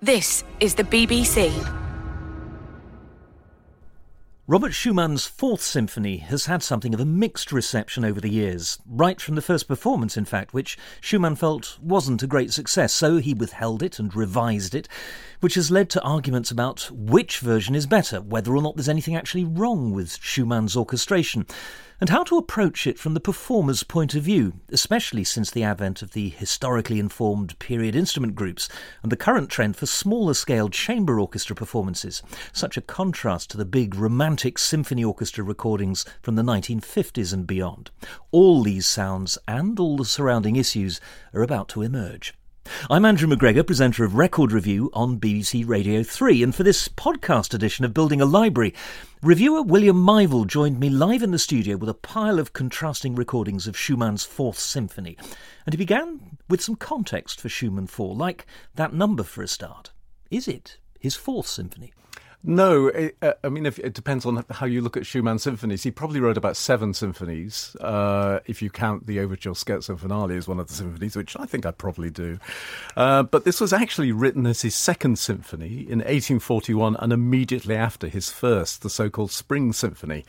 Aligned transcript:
This 0.00 0.44
is 0.60 0.76
the 0.76 0.84
BBC. 0.84 1.52
Robert 4.46 4.72
Schumann's 4.72 5.26
Fourth 5.26 5.60
Symphony 5.60 6.18
has 6.18 6.46
had 6.46 6.62
something 6.62 6.94
of 6.94 7.00
a 7.00 7.04
mixed 7.04 7.50
reception 7.50 8.04
over 8.04 8.20
the 8.20 8.30
years, 8.30 8.78
right 8.88 9.20
from 9.20 9.34
the 9.34 9.42
first 9.42 9.66
performance, 9.66 10.16
in 10.16 10.24
fact, 10.24 10.54
which 10.54 10.78
Schumann 11.00 11.34
felt 11.34 11.78
wasn't 11.82 12.22
a 12.22 12.28
great 12.28 12.52
success, 12.52 12.92
so 12.92 13.16
he 13.16 13.34
withheld 13.34 13.82
it 13.82 13.98
and 13.98 14.14
revised 14.14 14.72
it, 14.72 14.86
which 15.40 15.56
has 15.56 15.68
led 15.68 15.90
to 15.90 16.02
arguments 16.02 16.52
about 16.52 16.88
which 16.92 17.40
version 17.40 17.74
is 17.74 17.86
better, 17.86 18.20
whether 18.20 18.54
or 18.54 18.62
not 18.62 18.76
there's 18.76 18.88
anything 18.88 19.16
actually 19.16 19.44
wrong 19.44 19.92
with 19.92 20.16
Schumann's 20.22 20.76
orchestration 20.76 21.44
and 22.00 22.10
how 22.10 22.22
to 22.22 22.36
approach 22.36 22.86
it 22.86 22.98
from 22.98 23.14
the 23.14 23.20
performer's 23.20 23.82
point 23.82 24.14
of 24.14 24.22
view, 24.22 24.54
especially 24.70 25.24
since 25.24 25.50
the 25.50 25.64
advent 25.64 26.00
of 26.02 26.12
the 26.12 26.28
historically 26.28 27.00
informed 27.00 27.58
period 27.58 27.96
instrument 27.96 28.34
groups 28.34 28.68
and 29.02 29.10
the 29.10 29.16
current 29.16 29.50
trend 29.50 29.76
for 29.76 29.86
smaller 29.86 30.34
scale 30.34 30.68
chamber 30.68 31.18
orchestra 31.18 31.56
performances, 31.56 32.22
such 32.52 32.76
a 32.76 32.82
contrast 32.82 33.50
to 33.50 33.56
the 33.56 33.64
big 33.64 33.94
romantic 33.94 34.58
symphony 34.58 35.02
orchestra 35.02 35.42
recordings 35.42 36.04
from 36.22 36.36
the 36.36 36.42
1950s 36.42 37.32
and 37.32 37.46
beyond. 37.46 37.90
All 38.30 38.62
these 38.62 38.86
sounds 38.86 39.38
and 39.48 39.78
all 39.80 39.96
the 39.96 40.04
surrounding 40.04 40.56
issues 40.56 41.00
are 41.34 41.42
about 41.42 41.68
to 41.70 41.82
emerge. 41.82 42.34
I'm 42.90 43.04
Andrew 43.04 43.28
McGregor, 43.28 43.66
presenter 43.66 44.04
of 44.04 44.14
Record 44.14 44.52
Review 44.52 44.90
on 44.92 45.20
BBC 45.20 45.66
Radio 45.66 46.02
3, 46.02 46.42
and 46.42 46.54
for 46.54 46.62
this 46.62 46.88
podcast 46.88 47.54
edition 47.54 47.84
of 47.84 47.94
Building 47.94 48.20
a 48.20 48.24
Library, 48.24 48.74
reviewer 49.22 49.62
William 49.62 50.00
Mival 50.00 50.44
joined 50.44 50.80
me 50.80 50.90
live 50.90 51.22
in 51.22 51.30
the 51.30 51.38
studio 51.38 51.76
with 51.76 51.88
a 51.88 51.94
pile 51.94 52.38
of 52.38 52.52
contrasting 52.52 53.14
recordings 53.14 53.66
of 53.66 53.76
Schumann's 53.76 54.24
Fourth 54.24 54.58
Symphony. 54.58 55.16
And 55.66 55.72
he 55.72 55.76
began 55.76 56.38
with 56.48 56.62
some 56.62 56.76
context 56.76 57.40
for 57.40 57.48
Schumann 57.48 57.86
4, 57.86 58.14
like 58.14 58.46
that 58.74 58.92
number 58.92 59.22
for 59.22 59.42
a 59.42 59.48
start. 59.48 59.92
Is 60.30 60.48
it 60.48 60.78
his 60.98 61.14
Fourth 61.14 61.46
Symphony? 61.46 61.92
No, 62.44 62.86
it, 62.86 63.16
uh, 63.20 63.32
I 63.42 63.48
mean, 63.48 63.66
if, 63.66 63.80
it 63.80 63.94
depends 63.94 64.24
on 64.24 64.44
how 64.50 64.66
you 64.66 64.80
look 64.80 64.96
at 64.96 65.04
Schumann's 65.04 65.42
symphonies. 65.42 65.82
He 65.82 65.90
probably 65.90 66.20
wrote 66.20 66.36
about 66.36 66.56
seven 66.56 66.94
symphonies, 66.94 67.74
uh, 67.80 68.38
if 68.46 68.62
you 68.62 68.70
count 68.70 69.06
the 69.06 69.18
Overture 69.18 69.50
Scherzo 69.50 69.98
Finale 69.98 70.36
as 70.36 70.46
one 70.46 70.60
of 70.60 70.68
the 70.68 70.74
symphonies, 70.74 71.16
which 71.16 71.36
I 71.36 71.46
think 71.46 71.66
I 71.66 71.72
probably 71.72 72.10
do. 72.10 72.38
Uh, 72.96 73.24
but 73.24 73.44
this 73.44 73.60
was 73.60 73.72
actually 73.72 74.12
written 74.12 74.46
as 74.46 74.62
his 74.62 74.76
second 74.76 75.18
symphony 75.18 75.80
in 75.80 75.98
1841 75.98 76.94
and 76.96 77.12
immediately 77.12 77.74
after 77.74 78.06
his 78.06 78.30
first, 78.30 78.82
the 78.82 78.90
so 78.90 79.10
called 79.10 79.32
Spring 79.32 79.72
Symphony. 79.72 80.24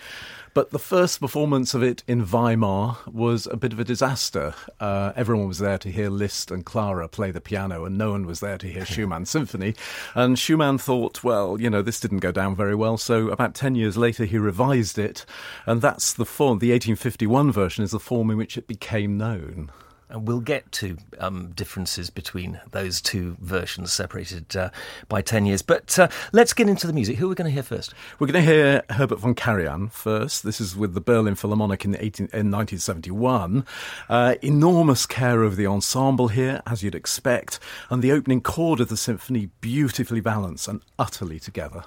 But 0.54 0.72
the 0.72 0.80
first 0.80 1.22
performance 1.22 1.74
of 1.74 1.84
it 1.84 2.04
in 2.08 2.26
Weimar 2.26 2.98
was 3.06 3.48
a 3.48 3.58
bit 3.58 3.72
of 3.72 3.80
a 3.80 3.84
disaster. 3.84 4.54
Uh, 4.80 5.14
everyone 5.16 5.48
was 5.48 5.60
there 5.60 5.78
to 5.78 5.92
hear 5.92 6.10
Liszt 6.10 6.52
and 6.52 6.66
Clara 6.66 7.08
play 7.08 7.32
the 7.32 7.42
piano, 7.42 7.86
and 7.86 7.98
no 7.98 8.12
one 8.12 8.26
was 8.26 8.40
there 8.40 8.58
to 8.58 8.68
hear 8.68 8.86
Schumann's 8.86 9.30
symphony. 9.30 9.76
And 10.16 10.40
Schumann 10.40 10.78
thought, 10.78 11.24
well, 11.24 11.60
you 11.62 11.70
know, 11.70 11.82
this 11.82 11.99
didn't 12.00 12.20
go 12.20 12.32
down 12.32 12.56
very 12.56 12.76
well. 12.76 12.98
So 12.98 13.30
about 13.30 13.54
10 13.54 13.76
years 13.76 13.98
later, 13.98 14.26
he 14.26 14.38
revised 14.38 14.98
it. 14.98 15.26
And 15.66 15.82
that's 15.82 16.14
the 16.14 16.26
form, 16.26 16.60
the 16.60 16.72
1851 16.72 17.52
version 17.52 17.84
is 17.84 17.92
the 17.92 18.00
form 18.00 18.30
in 18.30 18.38
which 18.38 18.58
it 18.58 18.68
became 18.68 19.18
known. 19.18 19.72
And 20.10 20.28
we'll 20.28 20.42
get 20.42 20.72
to 20.74 20.98
um, 21.20 21.52
differences 21.52 22.10
between 22.10 22.60
those 22.72 23.00
two 23.00 23.38
versions 23.40 23.94
separated 23.94 24.56
uh, 24.56 24.72
by 25.08 25.22
10 25.22 25.46
years. 25.46 25.62
But 25.62 25.98
uh, 26.00 26.08
let's 26.32 26.54
get 26.54 26.68
into 26.68 26.88
the 26.88 26.94
music. 26.94 27.18
Who 27.18 27.28
are 27.28 27.30
we 27.30 27.36
going 27.36 27.46
to 27.46 27.54
hear 27.54 27.64
first? 27.64 27.94
We're 28.18 28.28
going 28.28 28.44
to 28.44 28.52
hear 28.52 28.84
Herbert 28.90 29.20
von 29.20 29.36
Karajan 29.36 29.92
first. 29.92 30.44
This 30.44 30.60
is 30.60 30.76
with 30.76 30.96
the 30.96 31.02
Berlin 31.02 31.36
Philharmonic 31.36 31.86
in, 31.86 31.96
18, 31.96 32.26
in 32.34 32.52
1971. 32.52 33.66
Uh, 34.10 34.36
enormous 34.42 35.06
care 35.06 35.44
over 35.44 35.56
the 35.56 35.68
ensemble 35.68 36.30
here, 36.30 36.62
as 36.66 36.82
you'd 36.82 36.96
expect. 36.96 37.60
And 37.90 38.02
the 38.02 38.12
opening 38.12 38.42
chord 38.42 38.80
of 38.80 38.90
the 38.90 38.98
symphony 38.98 39.50
beautifully 39.62 40.22
balanced 40.22 40.68
and 40.68 40.82
utterly 40.98 41.40
together. 41.40 41.84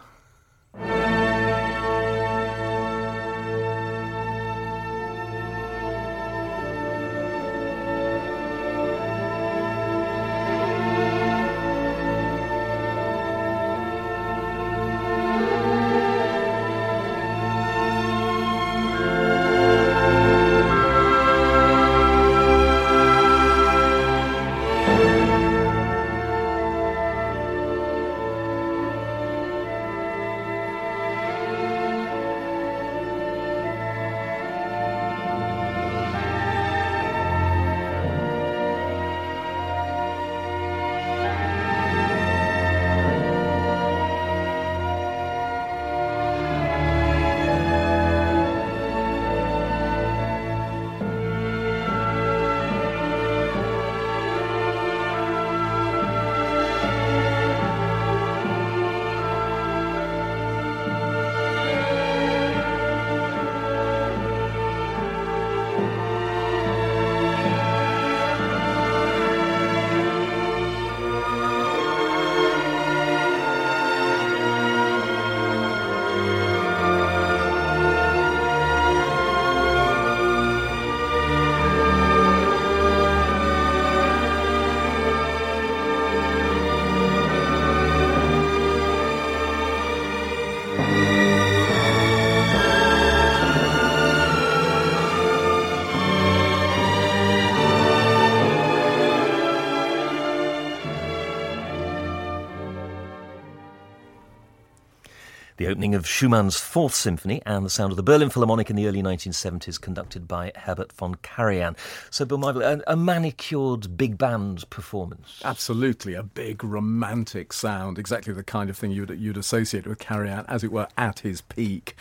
Opening 105.72 105.94
of 105.94 106.06
Schumann's 106.06 106.58
Fourth 106.58 106.94
Symphony 106.94 107.40
and 107.46 107.64
the 107.64 107.70
sound 107.70 107.92
of 107.92 107.96
the 107.96 108.02
Berlin 108.02 108.28
Philharmonic 108.28 108.68
in 108.68 108.76
the 108.76 108.86
early 108.86 109.02
1970s, 109.02 109.80
conducted 109.80 110.28
by 110.28 110.52
Herbert 110.54 110.92
von 110.92 111.14
Karajan. 111.14 111.78
So, 112.10 112.26
Bill 112.26 112.36
Mival, 112.36 112.82
a, 112.86 112.94
manicured 112.94 113.96
big 113.96 114.18
band 114.18 114.68
performance. 114.68 115.40
Absolutely, 115.42 116.12
a 116.12 116.22
big 116.22 116.62
romantic 116.62 117.54
sound, 117.54 117.98
exactly 117.98 118.34
the 118.34 118.42
kind 118.42 118.68
of 118.68 118.76
thing 118.76 118.90
you'd, 118.90 119.18
you'd 119.18 119.38
associate 119.38 119.86
with 119.86 119.98
Karajan, 119.98 120.44
as 120.46 120.62
it 120.62 120.70
were, 120.70 120.88
at 120.98 121.20
his 121.20 121.40
peak. 121.40 121.96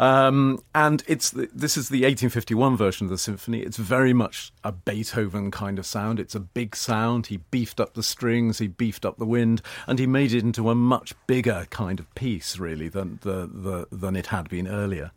Um, 0.00 0.64
and 0.74 1.04
it's 1.06 1.30
the, 1.30 1.48
this 1.54 1.76
is 1.76 1.90
the 1.90 1.98
1851 1.98 2.76
version 2.76 3.04
of 3.04 3.12
the 3.12 3.18
symphony. 3.18 3.60
It's 3.60 3.76
very 3.76 4.12
much 4.12 4.52
a 4.64 4.72
Beethoven 4.72 5.52
kind 5.52 5.78
of 5.78 5.86
sound. 5.86 6.18
It's 6.18 6.34
a 6.34 6.40
big 6.40 6.74
sound. 6.74 7.28
He 7.28 7.36
beefed 7.36 7.78
up 7.78 7.94
the 7.94 8.02
strings, 8.02 8.58
he 8.58 8.66
beefed 8.66 9.06
up 9.06 9.18
the 9.18 9.24
wind, 9.24 9.62
and 9.86 10.00
he 10.00 10.06
made 10.08 10.34
it 10.34 10.42
into 10.42 10.68
a 10.68 10.74
much 10.74 11.14
bigger 11.28 11.68
kind 11.70 12.00
of 12.00 12.12
piece, 12.16 12.58
really 12.58 12.88
than 12.88 13.03
the, 13.04 13.48
the 13.52 13.86
than 13.90 14.16
it 14.16 14.26
had 14.26 14.48
been 14.48 14.68
earlier. 14.68 15.10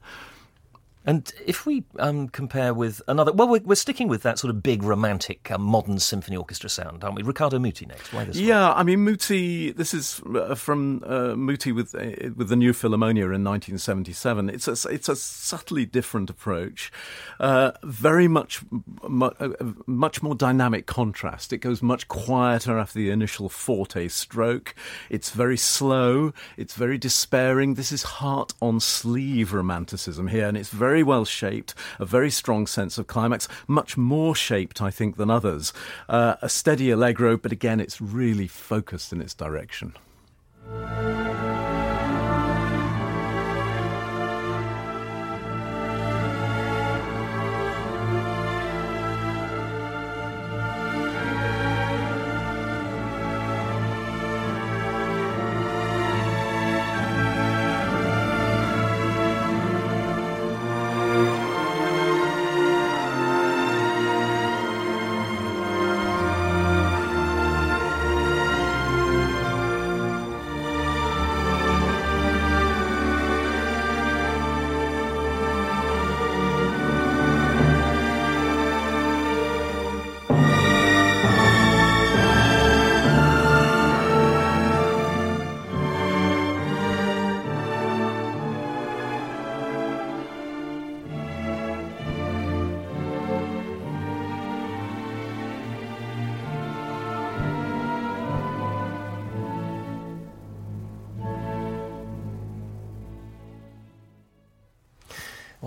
And 1.07 1.31
if 1.45 1.65
we 1.65 1.86
um, 2.00 2.27
compare 2.27 2.74
with 2.74 3.01
another, 3.07 3.31
well, 3.31 3.48
we're, 3.48 3.62
we're, 3.62 3.75
sticking 3.75 4.09
with 4.09 4.24
that 4.24 4.38
sort 4.38 4.54
of 4.54 4.62
big 4.62 4.83
romantic 4.83 5.50
uh, 5.50 5.57
modern 5.57 6.00
symphony 6.00 6.36
orchestra 6.36 6.69
sound, 6.69 7.01
aren't 7.01 7.15
we? 7.15 7.24
Riccardo 7.24 7.59
Muti 7.59 7.86
next. 7.86 8.12
Why 8.12 8.25
this? 8.25 8.36
Yeah, 8.36 8.68
one? 8.68 8.77
I 8.77 8.83
mean 8.83 9.06
Muti. 9.06 9.71
This 9.71 9.94
is 9.94 10.21
uh, 10.36 10.54
from 10.54 11.01
uh, 11.06 11.33
Muti 11.38 11.71
with 11.71 11.95
uh, 11.95 12.31
with 12.36 12.50
the 12.50 12.57
New 12.57 12.74
Philharmonia 12.74 13.33
in 13.33 13.45
1977. 13.45 14.50
It's 14.50 14.68
a 14.68 14.89
it's 14.89 15.07
a 15.07 15.15
subtly 15.15 15.86
different 15.86 16.30
approach, 16.30 16.92
uh, 17.39 17.71
very 17.83 18.27
much 18.27 18.60
mu- 19.07 19.31
uh, 19.39 19.53
much 19.86 20.21
more 20.21 20.36
dynamic 20.36 20.88
contrast. 20.88 21.53
It 21.53 21.60
goes 21.60 21.81
much 21.81 22.10
quieter 22.10 22.77
after 22.77 23.00
the 23.00 23.12
initial 23.12 23.48
forte 23.48 24.10
stroke. 24.10 24.75
It's 25.10 25.30
very 25.30 25.57
slow. 25.57 26.33
It's 26.57 26.74
very 26.74 26.98
despairing. 26.98 27.75
This 27.75 27.94
is 27.94 28.03
heart 28.03 28.53
on 28.62 28.81
sleeve 28.81 29.53
romanticism 29.53 30.27
here, 30.27 30.50
and 30.50 30.57
it's 30.57 30.68
very 30.68 30.97
very 30.98 31.04
well 31.04 31.26
shaped, 31.26 31.76
a 32.00 32.06
very 32.08 32.32
strong 32.32 32.66
sense 32.66 32.98
of 32.98 33.06
climax, 33.06 33.48
much 33.68 33.98
more 33.98 34.34
shaped, 34.34 34.82
I 34.82 34.90
think, 34.90 35.16
than 35.18 35.30
others. 35.30 35.72
Uh, 36.10 36.38
a 36.42 36.50
steady 36.50 36.90
allegro, 36.90 37.38
but 37.38 37.52
again, 37.52 37.80
it's 37.80 38.02
really 38.02 38.48
focused 38.48 39.14
in 39.14 39.22
its 39.22 39.36
direction. 39.36 39.94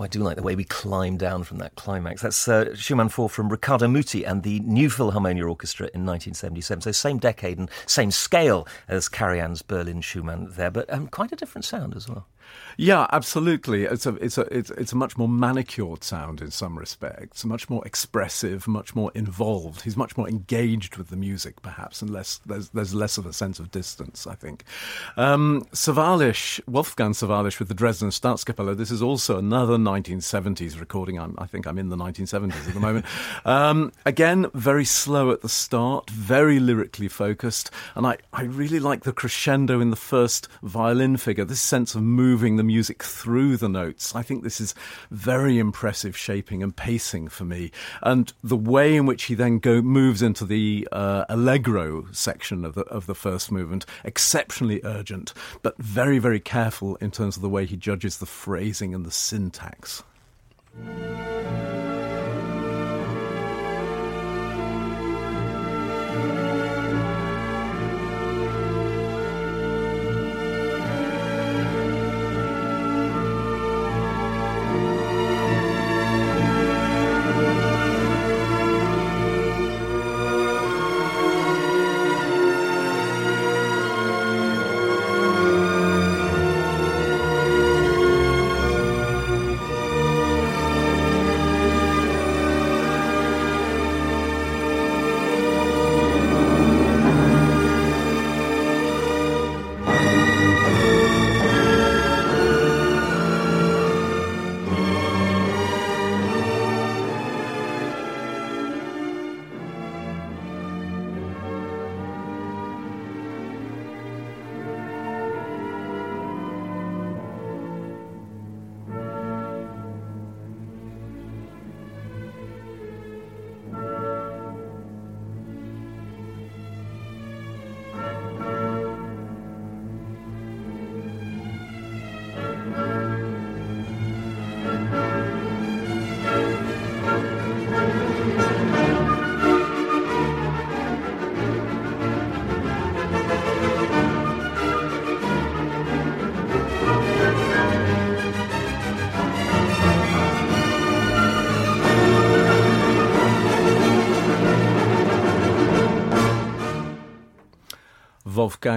Oh, 0.01 0.03
I 0.03 0.07
do 0.07 0.23
like 0.23 0.35
the 0.35 0.41
way 0.41 0.55
we 0.55 0.63
climb 0.63 1.17
down 1.17 1.43
from 1.43 1.59
that 1.59 1.75
climax. 1.75 2.23
That's 2.23 2.47
uh, 2.47 2.73
Schumann 2.73 3.09
4 3.09 3.29
from 3.29 3.49
Riccardo 3.49 3.87
Muti 3.87 4.23
and 4.23 4.41
the 4.41 4.59
New 4.61 4.89
Philharmonia 4.89 5.47
Orchestra 5.47 5.91
in 5.93 6.07
1977. 6.07 6.81
So 6.81 6.91
same 6.91 7.19
decade 7.19 7.59
and 7.59 7.69
same 7.85 8.09
scale 8.09 8.67
as 8.87 9.07
Karajan's 9.07 9.61
Berlin 9.61 10.01
Schumann 10.01 10.47
there, 10.53 10.71
but 10.71 10.91
um, 10.91 11.05
quite 11.05 11.31
a 11.31 11.35
different 11.35 11.65
sound 11.65 11.95
as 11.95 12.09
well. 12.09 12.25
Yeah, 12.77 13.07
absolutely. 13.11 13.83
It's 13.83 14.05
a 14.05 14.15
it's 14.15 14.37
a 14.37 14.41
it's, 14.41 14.69
it's 14.71 14.93
a 14.93 14.95
much 14.95 15.17
more 15.17 15.27
manicured 15.27 16.03
sound 16.03 16.41
in 16.41 16.51
some 16.51 16.77
respects, 16.79 17.45
much 17.45 17.69
more 17.69 17.85
expressive, 17.85 18.67
much 18.67 18.95
more 18.95 19.11
involved. 19.13 19.81
He's 19.81 19.97
much 19.97 20.17
more 20.17 20.27
engaged 20.27 20.97
with 20.97 21.09
the 21.09 21.15
music, 21.15 21.61
perhaps, 21.61 22.01
and 22.01 22.09
less 22.09 22.39
there's 22.45 22.69
there's 22.69 22.93
less 22.93 23.17
of 23.17 23.25
a 23.25 23.33
sense 23.33 23.59
of 23.59 23.71
distance. 23.71 24.25
I 24.25 24.35
think. 24.35 24.63
Um, 25.17 25.67
Sawallisch, 25.73 26.59
Wolfgang 26.67 27.11
Sawallisch 27.11 27.59
with 27.59 27.67
the 27.67 27.73
Dresden 27.73 28.09
Staatskapelle. 28.09 28.75
This 28.75 28.91
is 28.91 29.01
also 29.01 29.37
another 29.37 29.77
1970s 29.77 30.79
recording. 30.79 31.19
I'm, 31.19 31.35
i 31.37 31.45
think 31.45 31.67
I'm 31.67 31.77
in 31.77 31.89
the 31.89 31.97
1970s 31.97 32.67
at 32.67 32.73
the 32.73 32.79
moment. 32.79 33.05
Um, 33.45 33.91
again, 34.05 34.47
very 34.53 34.85
slow 34.85 35.31
at 35.31 35.41
the 35.41 35.49
start, 35.49 36.09
very 36.09 36.59
lyrically 36.59 37.07
focused, 37.07 37.71
and 37.95 38.05
I 38.05 38.17
I 38.33 38.43
really 38.43 38.79
like 38.79 39.03
the 39.03 39.13
crescendo 39.13 39.79
in 39.79 39.89
the 39.89 39.95
first 39.95 40.47
violin 40.61 41.17
figure. 41.17 41.43
This 41.43 41.61
sense 41.61 41.95
of 41.95 42.01
moving 42.31 42.55
the 42.55 42.63
music 42.63 43.03
through 43.03 43.57
the 43.57 43.67
notes. 43.67 44.15
I 44.15 44.21
think 44.21 44.41
this 44.41 44.61
is 44.61 44.73
very 45.09 45.59
impressive 45.59 46.15
shaping 46.15 46.63
and 46.63 46.73
pacing 46.73 47.27
for 47.27 47.43
me. 47.43 47.71
And 48.01 48.31
the 48.41 48.55
way 48.55 48.95
in 48.95 49.05
which 49.05 49.23
he 49.23 49.35
then 49.35 49.59
go 49.59 49.81
moves 49.81 50.21
into 50.21 50.45
the 50.45 50.87
uh, 50.93 51.25
allegro 51.27 52.07
section 52.13 52.63
of 52.63 52.73
the 52.75 52.83
of 52.83 53.05
the 53.05 53.15
first 53.15 53.51
movement, 53.51 53.85
exceptionally 54.05 54.79
urgent, 54.85 55.33
but 55.61 55.77
very 55.77 56.19
very 56.19 56.39
careful 56.39 56.95
in 57.01 57.11
terms 57.11 57.35
of 57.35 57.41
the 57.41 57.49
way 57.49 57.65
he 57.65 57.75
judges 57.75 58.19
the 58.19 58.25
phrasing 58.25 58.95
and 58.95 59.05
the 59.05 59.11
syntax. 59.11 60.01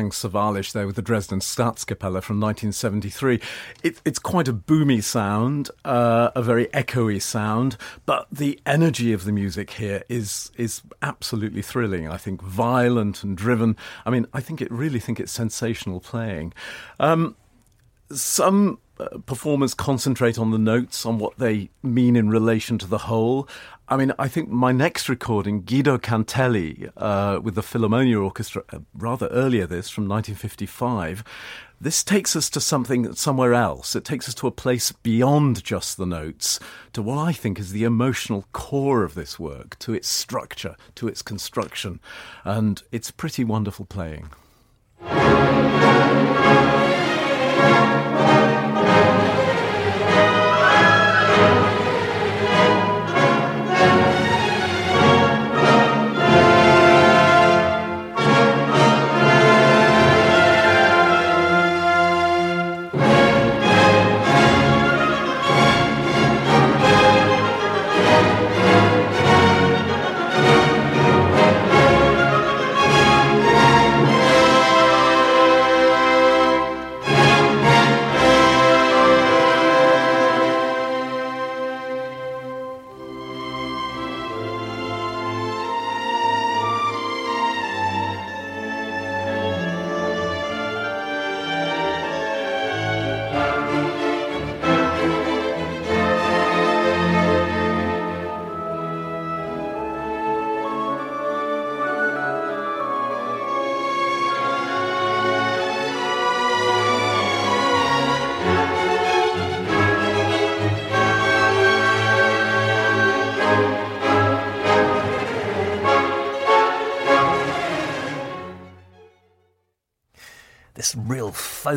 Wolfgang 0.03 0.73
there 0.73 0.87
with 0.87 0.97
the 0.97 1.03
Dresden 1.03 1.39
Staatskapelle 1.39 2.23
from 2.23 2.41
1973. 2.41 3.41
It, 3.83 4.01
it's 4.05 4.19
quite 4.19 4.49
a 4.49 4.53
boomy 4.53 5.03
sound, 5.03 5.71
uh, 5.85 6.31
a 6.35 6.43
very 6.43 6.67
echoey 6.67 7.23
sound, 7.23 7.77
but 8.05 8.27
the 8.33 8.59
energy 8.67 9.13
of 9.13 9.25
the 9.25 9.33
music 9.33 9.71
here 9.71 10.03
is 10.09 10.51
is 10.57 10.83
absolutely 11.03 11.63
thrilling. 11.63 12.09
I 12.09 12.17
think 12.17 12.43
violent 12.43 13.23
and 13.23 13.37
driven. 13.37 13.77
I 14.05 14.11
mean, 14.11 14.27
I 14.33 14.41
think 14.41 14.61
it 14.61 14.71
really 14.73 14.99
think 14.99 15.21
it's 15.21 15.33
sensational 15.33 16.01
playing. 16.01 16.53
Um, 16.99 17.37
some 18.11 18.79
uh, 18.99 19.19
performers 19.27 19.75
concentrate 19.75 20.39
on 20.39 20.51
the 20.51 20.59
notes, 20.59 21.07
on 21.07 21.19
what 21.19 21.39
they 21.39 21.71
mean 21.83 22.17
in 22.17 22.31
relation 22.31 22.79
to 22.79 22.87
the 22.87 22.99
whole. 22.99 23.49
I 23.95 23.97
mean, 23.97 24.13
I 24.19 24.27
think 24.27 24.49
my 24.49 24.73
next 24.73 25.09
recording, 25.09 25.63
Guido 25.63 25.99
Cantelli 25.99 26.91
uh, 26.97 27.39
with 27.41 27.55
the 27.55 27.61
Philharmonia 27.61 28.21
Orchestra, 28.21 28.65
uh, 28.73 28.81
rather 28.93 29.29
earlier 29.29 29.69
this, 29.69 29.89
from 29.89 30.09
1955, 30.09 31.23
this 31.81 32.03
takes 32.03 32.35
us 32.35 32.51
to 32.51 32.61
something 32.61 33.15
somewhere 33.15 33.55
else. 33.55 33.95
It 33.95 34.05
takes 34.05 34.29
us 34.29 34.35
to 34.35 34.49
a 34.49 34.51
place 34.51 34.91
beyond 34.91 35.63
just 35.63 35.97
the 35.97 36.07
notes, 36.07 36.59
to 36.93 37.03
what 37.03 37.19
I 37.19 37.33
think 37.33 37.61
is 37.61 37.71
the 37.71 37.85
emotional 37.85 38.47
core 38.53 39.05
of 39.05 39.15
this 39.15 39.39
work, 39.39 39.79
to 39.79 39.95
its 39.95 40.09
structure, 40.09 40.75
to 40.97 41.07
its 41.07 41.23
construction. 41.23 42.01
And 42.43 42.83
it's 42.91 43.13
pretty 43.13 43.45
wonderful 43.45 43.85
playing. 43.85 44.29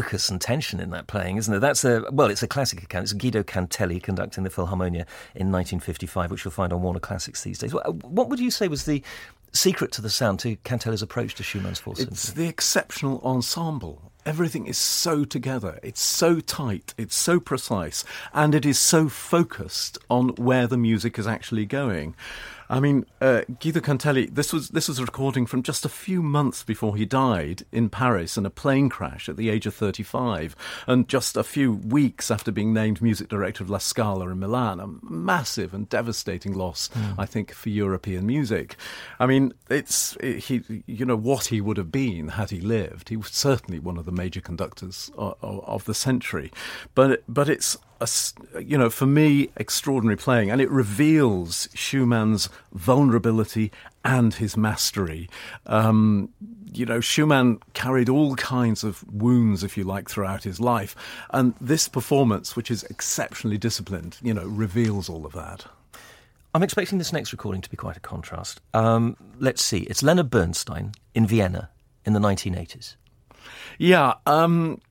Focus 0.07 0.29
and 0.29 0.39
tension 0.39 0.79
in 0.79 0.89
that 0.91 1.07
playing, 1.07 1.35
isn't 1.37 1.51
there? 1.51 1.59
That's 1.59 1.83
a 1.83 2.05
well, 2.11 2.29
it's 2.29 2.43
a 2.43 2.47
classic 2.47 2.81
account. 2.81 3.03
It's 3.03 3.13
Guido 3.13 3.43
Cantelli 3.43 4.01
conducting 4.01 4.43
the 4.45 4.49
Philharmonia 4.49 5.05
in 5.35 5.51
1955, 5.51 6.31
which 6.31 6.45
you'll 6.45 6.51
find 6.51 6.71
on 6.71 6.81
Warner 6.81 6.99
Classics 6.99 7.43
these 7.43 7.59
days. 7.59 7.73
What 7.73 8.29
would 8.29 8.39
you 8.39 8.49
say 8.51 8.69
was 8.69 8.85
the 8.85 9.03
secret 9.51 9.91
to 9.93 10.01
the 10.01 10.09
sound 10.09 10.39
to 10.39 10.55
Cantelli's 10.57 11.01
approach 11.01 11.35
to 11.35 11.43
Schumann's 11.43 11.79
Fourth 11.79 11.99
It's 11.99 12.31
the 12.31 12.47
exceptional 12.47 13.19
ensemble. 13.23 14.13
Everything 14.25 14.67
is 14.67 14.77
so 14.77 15.23
together, 15.23 15.79
it's 15.83 16.01
so 16.01 16.41
tight, 16.41 16.93
it's 16.97 17.15
so 17.15 17.39
precise, 17.39 18.03
and 18.33 18.53
it 18.53 18.65
is 18.65 18.77
so 18.77 19.07
focused 19.07 19.97
on 20.09 20.29
where 20.35 20.67
the 20.67 20.77
music 20.77 21.17
is 21.17 21.27
actually 21.27 21.65
going. 21.65 22.13
I 22.69 22.79
mean, 22.79 23.05
uh, 23.21 23.41
Guido 23.59 23.79
Cantelli. 23.79 24.33
This 24.33 24.51
was 24.51 24.69
this 24.69 24.87
was 24.87 24.99
a 24.99 25.05
recording 25.05 25.45
from 25.45 25.63
just 25.63 25.85
a 25.85 25.89
few 25.89 26.21
months 26.21 26.63
before 26.63 26.95
he 26.97 27.05
died 27.05 27.63
in 27.71 27.89
Paris 27.89 28.37
in 28.37 28.45
a 28.45 28.49
plane 28.49 28.89
crash 28.89 29.29
at 29.29 29.37
the 29.37 29.49
age 29.49 29.65
of 29.65 29.73
35, 29.73 30.55
and 30.85 31.07
just 31.07 31.37
a 31.37 31.43
few 31.43 31.73
weeks 31.73 32.29
after 32.29 32.51
being 32.51 32.73
named 32.73 33.01
music 33.01 33.29
director 33.29 33.63
of 33.63 33.69
La 33.69 33.77
Scala 33.77 34.29
in 34.29 34.39
Milan. 34.39 34.79
A 34.79 34.87
massive 35.01 35.73
and 35.73 35.87
devastating 35.87 36.53
loss, 36.53 36.89
mm. 36.89 37.15
I 37.17 37.25
think, 37.25 37.53
for 37.53 37.69
European 37.69 38.25
music. 38.25 38.75
I 39.19 39.25
mean, 39.25 39.53
it's 39.69 40.17
it, 40.19 40.39
he. 40.39 40.83
You 40.85 41.05
know 41.05 41.15
what 41.15 41.45
he 41.45 41.61
would 41.61 41.77
have 41.77 41.91
been 41.91 42.29
had 42.29 42.49
he 42.49 42.59
lived. 42.59 43.09
He 43.09 43.17
was 43.17 43.29
certainly 43.29 43.79
one 43.79 43.97
of 43.97 44.05
the 44.05 44.11
major 44.11 44.41
conductors 44.41 45.09
of, 45.17 45.37
of, 45.41 45.63
of 45.65 45.85
the 45.85 45.93
century, 45.93 46.51
but 46.95 47.23
but 47.27 47.47
it's 47.47 47.77
a, 47.99 48.07
you 48.61 48.77
know, 48.77 48.89
for 48.89 49.05
me, 49.05 49.49
extraordinary 49.55 50.17
playing, 50.17 50.49
and 50.49 50.61
it 50.61 50.69
reveals 50.69 51.69
Schumann's 51.73 52.49
vulnerability 52.73 53.71
and 54.03 54.33
his 54.33 54.55
mastery. 54.55 55.29
Um, 55.65 56.29
you 56.73 56.85
know, 56.85 56.99
Schumann 56.99 57.59
carried 57.73 58.09
all 58.09 58.35
kinds 58.35 58.83
of 58.83 59.03
wounds, 59.11 59.63
if 59.63 59.77
you 59.77 59.83
like, 59.83 60.09
throughout 60.09 60.43
his 60.43 60.59
life, 60.59 60.95
and 61.31 61.53
this 61.59 61.87
performance, 61.87 62.55
which 62.55 62.69
is 62.71 62.83
exceptionally 62.83 63.57
disciplined, 63.57 64.17
you 64.21 64.33
know, 64.33 64.45
reveals 64.45 65.09
all 65.09 65.25
of 65.25 65.33
that. 65.33 65.65
I'm 66.53 66.63
expecting 66.63 66.97
this 66.97 67.13
next 67.13 67.31
recording 67.31 67.61
to 67.61 67.69
be 67.69 67.77
quite 67.77 67.97
a 67.97 68.01
contrast. 68.01 68.61
Um, 68.73 69.17
let's 69.39 69.61
see, 69.61 69.79
it's 69.79 70.01
Leonard 70.01 70.29
Bernstein 70.29 70.93
in 71.13 71.27
Vienna 71.27 71.69
in 72.05 72.13
the 72.13 72.19
1980s. 72.19 72.95
Yeah, 73.77 74.15
um, 74.25 74.81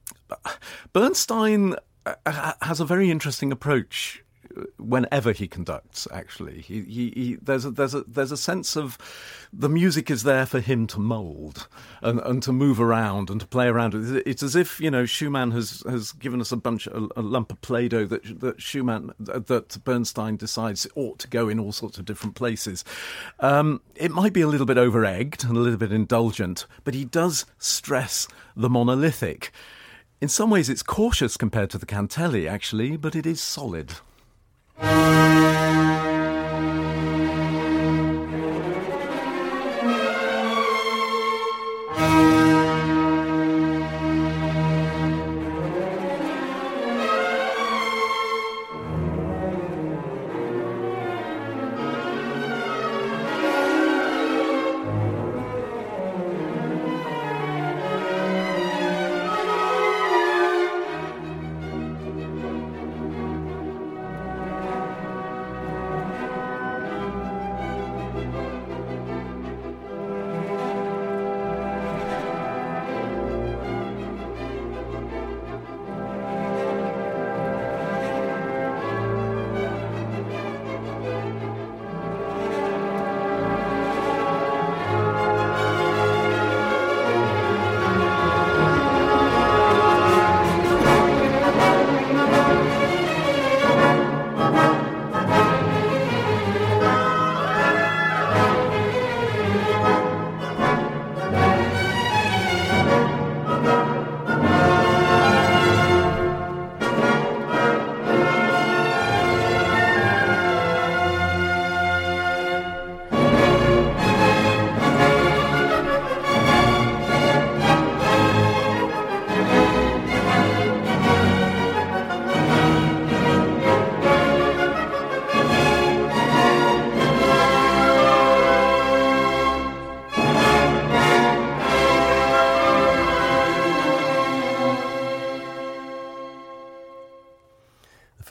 Bernstein 0.93 1.75
Uh, 2.07 2.15
uh, 2.25 2.53
has 2.63 2.79
a 2.79 2.85
very 2.85 3.11
interesting 3.11 3.51
approach 3.51 4.23
uh, 4.57 4.63
whenever 4.79 5.33
he 5.33 5.49
conducts. 5.49 6.07
Actually, 6.13 6.61
he, 6.61 6.83
he, 6.83 7.11
he, 7.11 7.37
there's 7.43 7.65
a, 7.65 7.71
there's 7.73 7.95
a 7.95 8.05
there's 8.07 8.31
a 8.31 8.37
sense 8.37 8.77
of 8.77 8.97
the 9.53 9.69
music 9.69 10.09
is 10.09 10.23
there 10.23 10.47
for 10.47 10.61
him 10.61 10.87
to 10.87 11.01
mould 11.01 11.67
and, 12.03 12.21
and 12.21 12.45
to 12.45 12.53
move 12.53 12.81
around 12.81 13.29
and 13.29 13.41
to 13.41 13.47
play 13.47 13.67
around. 13.67 13.93
With 13.93 14.23
it's 14.25 14.45
as 14.45 14.55
if 14.55 14.81
you 14.81 14.89
know 14.89 15.05
Schumann 15.05 15.51
has 15.51 15.83
has 15.89 16.13
given 16.13 16.41
us 16.41 16.53
a 16.53 16.57
bunch 16.57 16.87
a, 16.87 17.09
a 17.17 17.23
lump 17.23 17.51
of 17.51 17.61
play-doh 17.61 18.07
that 18.07 18.41
that 18.41 18.63
Schumann 18.63 19.13
that 19.19 19.77
Bernstein 19.85 20.37
decides 20.37 20.87
ought 20.95 21.19
to 21.19 21.29
go 21.29 21.49
in 21.49 21.59
all 21.59 21.73
sorts 21.73 21.99
of 21.99 22.05
different 22.05 22.37
places. 22.37 22.85
Um, 23.41 23.81
it 23.97 24.13
might 24.13 24.33
be 24.33 24.43
a 24.43 24.49
little 24.49 24.67
bit 24.67 24.79
over-egged 24.79 25.43
and 25.43 25.57
a 25.57 25.61
little 25.61 25.79
bit 25.79 25.91
indulgent, 25.91 26.67
but 26.85 26.95
he 26.95 27.05
does 27.05 27.47
stress 27.59 28.29
the 28.55 28.71
monolithic. 28.71 29.51
In 30.19 30.29
some 30.29 30.49
ways, 30.49 30.71
it's 30.71 30.83
cautious 30.83 31.37
compared 31.37 31.69
to 31.71 31.79
the 31.79 31.85
Cantelli, 31.85 32.49
actually, 32.49 32.97
but 32.97 33.15
it 33.15 33.27
is 33.27 33.39
solid. 33.39 33.93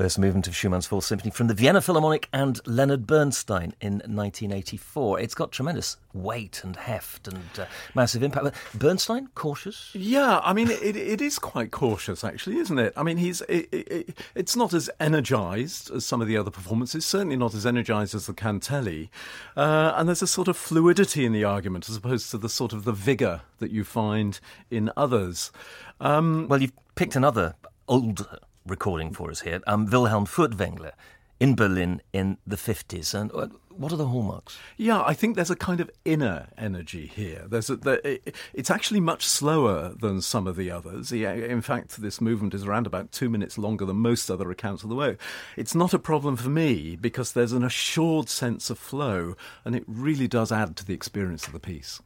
First 0.06 0.20
movement 0.20 0.46
of 0.46 0.56
Schumann's 0.56 0.86
Fourth 0.86 1.06
Symphony 1.06 1.32
from 1.32 1.48
the 1.48 1.56
Vienna 1.56 1.82
Philharmonic 1.82 2.30
and 2.32 2.62
Leonard 2.68 3.08
Bernstein 3.08 3.74
in 3.82 3.94
1984. 3.94 5.20
It's 5.20 5.34
got 5.34 5.52
tremendous 5.52 5.98
weight 6.14 6.62
and 6.64 6.76
heft 6.76 7.28
and 7.28 7.42
uh, 7.58 7.66
massive 7.96 8.22
impact. 8.22 8.44
But 8.44 8.54
Bernstein, 8.76 9.30
cautious? 9.34 9.90
Yeah, 9.96 10.42
I 10.44 10.54
mean, 10.54 10.70
it, 10.70 10.96
it 10.96 11.22
is 11.22 11.40
quite 11.40 11.72
cautious, 11.72 12.24
actually, 12.24 12.58
isn't 12.58 12.78
it? 12.78 12.94
I 12.96 13.02
mean, 13.02 13.18
he's 13.18 13.42
it, 13.50 13.68
it, 13.72 14.20
it's 14.36 14.56
not 14.56 14.76
as 14.76 14.92
energised 15.00 15.90
as 15.90 16.06
some 16.06 16.22
of 16.22 16.28
the 16.28 16.38
other 16.38 16.52
performances, 16.52 17.04
certainly 17.04 17.36
not 17.36 17.56
as 17.56 17.66
energised 17.66 18.14
as 18.14 18.28
the 18.28 18.34
Cantelli. 18.34 19.10
Uh, 19.58 19.94
and 19.96 20.08
there's 20.08 20.22
a 20.22 20.28
sort 20.28 20.48
of 20.48 20.56
fluidity 20.56 21.26
in 21.26 21.34
the 21.34 21.44
argument 21.44 21.90
as 21.90 21.96
opposed 21.96 22.30
to 22.30 22.38
the 22.38 22.48
sort 22.48 22.74
of 22.74 22.84
the 22.84 22.94
vigour 22.94 23.42
that 23.58 23.72
you 23.72 23.84
find 23.84 24.40
in 24.70 24.92
others. 24.96 25.52
Um, 26.00 26.48
well, 26.48 26.62
you've 26.62 26.74
picked 26.94 27.16
another 27.16 27.56
old 27.88 28.28
recording 28.66 29.14
for 29.14 29.30
us 29.30 29.42
here, 29.42 29.62
um, 29.68 29.86
Wilhelm 29.86 30.26
Furtwängler 30.26 30.92
in 31.40 31.56
Berlin 31.56 32.02
in 32.14 32.38
the 32.48 32.56
50s. 32.56 33.14
And 33.14 33.32
uh, 33.34 33.48
what 33.70 33.92
are 33.92 33.98
the 33.98 34.08
hallmarks? 34.08 34.58
Yeah, 34.78 35.04
I 35.04 35.14
think 35.14 35.36
there's 35.36 35.52
a 35.52 35.56
kind 35.56 35.80
of 35.80 35.92
inner 36.06 36.48
energy 36.58 37.08
here. 37.08 37.46
There's 37.48 37.70
a, 37.70 37.76
there, 37.76 38.00
it's 38.54 38.72
actually 38.72 39.02
much 39.02 39.26
slower 39.26 39.94
than 40.00 40.22
some 40.22 40.48
of 40.48 40.56
the 40.56 40.72
others. 40.72 41.12
In 41.12 41.62
fact, 41.62 42.02
this 42.02 42.22
movement 42.22 42.54
is 42.54 42.64
around 42.64 42.88
about 42.88 43.12
two 43.12 43.30
minutes 43.30 43.58
longer 43.58 43.86
than 43.86 43.98
most 43.98 44.32
other 44.32 44.50
accounts 44.50 44.84
of 44.84 44.90
the 44.90 44.96
work. 44.96 45.20
It's 45.58 45.76
not 45.76 45.94
a 45.94 46.00
problem 46.00 46.38
for 46.38 46.50
me 46.50 46.96
because 46.96 47.34
there's 47.34 47.52
an 47.52 47.64
assured 47.64 48.30
sense 48.30 48.70
of 48.70 48.80
flow, 48.80 49.36
and 49.66 49.76
it 49.76 49.84
really 49.88 50.28
does 50.28 50.52
add 50.52 50.78
to 50.78 50.86
the 50.86 50.94
experience 50.94 51.48
of 51.48 51.54
the 51.54 51.60
piece. 51.60 52.02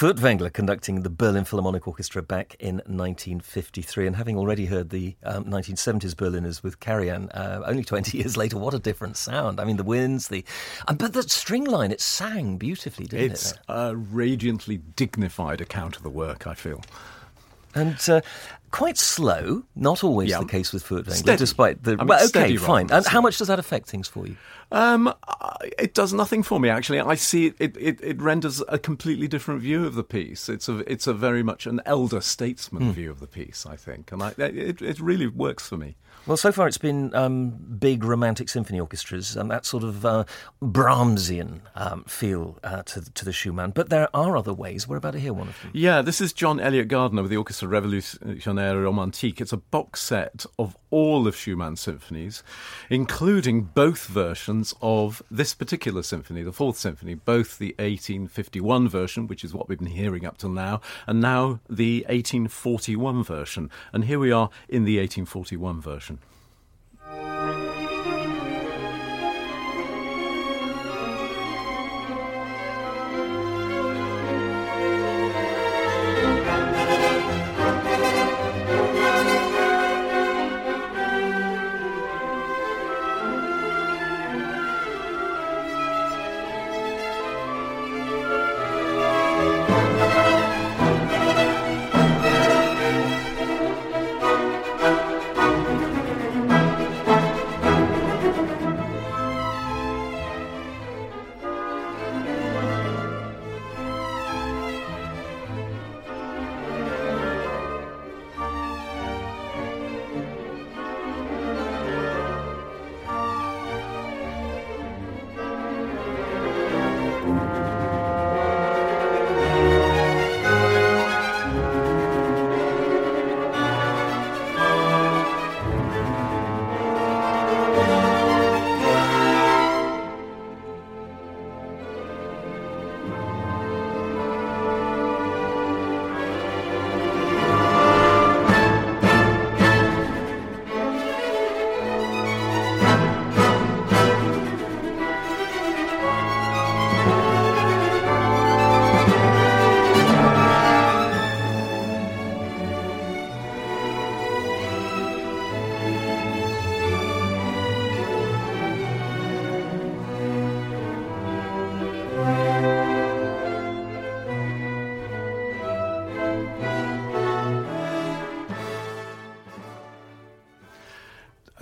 Furtwängler 0.00 0.50
conducting 0.50 1.02
the 1.02 1.10
Berlin 1.10 1.44
Philharmonic 1.44 1.86
Orchestra 1.86 2.22
back 2.22 2.56
in 2.58 2.76
1953, 2.86 4.06
and 4.06 4.16
having 4.16 4.38
already 4.38 4.64
heard 4.64 4.88
the 4.88 5.14
um, 5.22 5.44
1970s 5.44 6.16
Berliners 6.16 6.62
with 6.62 6.80
Karajan, 6.80 7.28
uh, 7.34 7.60
only 7.66 7.84
20 7.84 8.16
years 8.16 8.34
later, 8.34 8.56
what 8.56 8.72
a 8.72 8.78
different 8.78 9.18
sound! 9.18 9.60
I 9.60 9.64
mean, 9.64 9.76
the 9.76 9.84
winds, 9.84 10.28
the 10.28 10.42
but 10.86 11.12
the 11.12 11.22
string 11.24 11.64
line, 11.64 11.92
it 11.92 12.00
sang 12.00 12.56
beautifully, 12.56 13.08
didn't 13.08 13.32
it's 13.32 13.52
it? 13.52 13.58
It's 13.58 13.68
a 13.68 13.94
radiantly 13.94 14.78
dignified 14.78 15.60
account 15.60 15.98
of 15.98 16.02
the 16.02 16.08
work. 16.08 16.46
I 16.46 16.54
feel. 16.54 16.80
And 17.74 17.96
uh, 18.08 18.20
quite 18.70 18.98
slow, 18.98 19.64
not 19.74 20.02
always 20.04 20.36
the 20.36 20.44
case 20.44 20.72
with 20.72 20.84
Furtwängler, 20.84 21.12
steady. 21.12 21.38
despite 21.38 21.82
the. 21.82 21.92
I 21.92 21.96
mean, 21.96 22.06
well, 22.08 22.26
okay, 22.26 22.56
fine. 22.56 22.90
And 22.90 23.04
so. 23.04 23.10
how 23.10 23.20
much 23.20 23.38
does 23.38 23.48
that 23.48 23.58
affect 23.58 23.88
things 23.88 24.08
for 24.08 24.26
you? 24.26 24.36
Um, 24.72 25.12
it 25.78 25.94
does 25.94 26.12
nothing 26.12 26.44
for 26.44 26.60
me 26.60 26.68
actually. 26.68 27.00
I 27.00 27.16
see 27.16 27.46
it, 27.46 27.56
it, 27.58 27.76
it, 27.76 28.00
it, 28.02 28.22
renders 28.22 28.62
a 28.68 28.78
completely 28.78 29.26
different 29.26 29.60
view 29.62 29.84
of 29.84 29.94
the 29.94 30.04
piece. 30.04 30.48
It's 30.48 30.68
a 30.68 30.78
it's 30.90 31.08
a 31.08 31.14
very 31.14 31.42
much 31.42 31.66
an 31.66 31.80
elder 31.84 32.20
statesman 32.20 32.84
mm. 32.84 32.92
view 32.92 33.10
of 33.10 33.18
the 33.18 33.26
piece, 33.26 33.66
I 33.66 33.74
think, 33.74 34.12
and 34.12 34.22
I, 34.22 34.32
it 34.38 34.80
it 34.80 35.00
really 35.00 35.26
works 35.26 35.68
for 35.68 35.76
me. 35.76 35.96
Well, 36.26 36.36
so 36.36 36.52
far 36.52 36.68
it's 36.68 36.78
been 36.78 37.14
um, 37.14 37.50
big 37.50 38.04
romantic 38.04 38.48
symphony 38.48 38.78
orchestras 38.78 39.36
and 39.36 39.50
that 39.50 39.64
sort 39.64 39.82
of 39.82 40.04
uh, 40.04 40.24
Brahmsian 40.60 41.62
um, 41.74 42.04
feel 42.04 42.58
uh, 42.62 42.82
to, 42.84 43.12
to 43.12 43.24
the 43.24 43.32
Schumann. 43.32 43.70
But 43.70 43.88
there 43.88 44.08
are 44.14 44.36
other 44.36 44.52
ways. 44.52 44.86
We're 44.86 44.98
about 44.98 45.12
to 45.12 45.18
hear 45.18 45.32
one 45.32 45.48
of 45.48 45.60
them. 45.62 45.70
Yeah, 45.72 46.02
this 46.02 46.20
is 46.20 46.32
John 46.32 46.60
Eliot 46.60 46.88
Gardiner 46.88 47.22
with 47.22 47.30
the 47.30 47.36
Orchestra 47.36 47.68
Révolutionnaire 47.68 48.82
Romantique. 48.82 49.40
It's 49.40 49.52
a 49.52 49.56
box 49.56 50.02
set 50.02 50.44
of 50.58 50.76
all 50.90 51.26
of 51.26 51.36
Schumann's 51.36 51.80
symphonies, 51.80 52.42
including 52.90 53.62
both 53.62 54.06
versions 54.06 54.74
of 54.82 55.22
this 55.30 55.54
particular 55.54 56.02
symphony, 56.02 56.42
the 56.42 56.52
Fourth 56.52 56.76
Symphony, 56.76 57.14
both 57.14 57.58
the 57.58 57.74
1851 57.78 58.88
version, 58.88 59.26
which 59.26 59.44
is 59.44 59.54
what 59.54 59.68
we've 59.68 59.78
been 59.78 59.88
hearing 59.88 60.26
up 60.26 60.38
till 60.38 60.50
now, 60.50 60.80
and 61.06 61.20
now 61.20 61.60
the 61.68 62.00
1841 62.08 63.22
version. 63.24 63.70
And 63.92 64.04
here 64.04 64.18
we 64.18 64.32
are 64.32 64.50
in 64.68 64.84
the 64.84 64.98
1841 64.98 65.80
version. 65.80 66.09
Thank 67.10 67.24
you. 67.24 67.39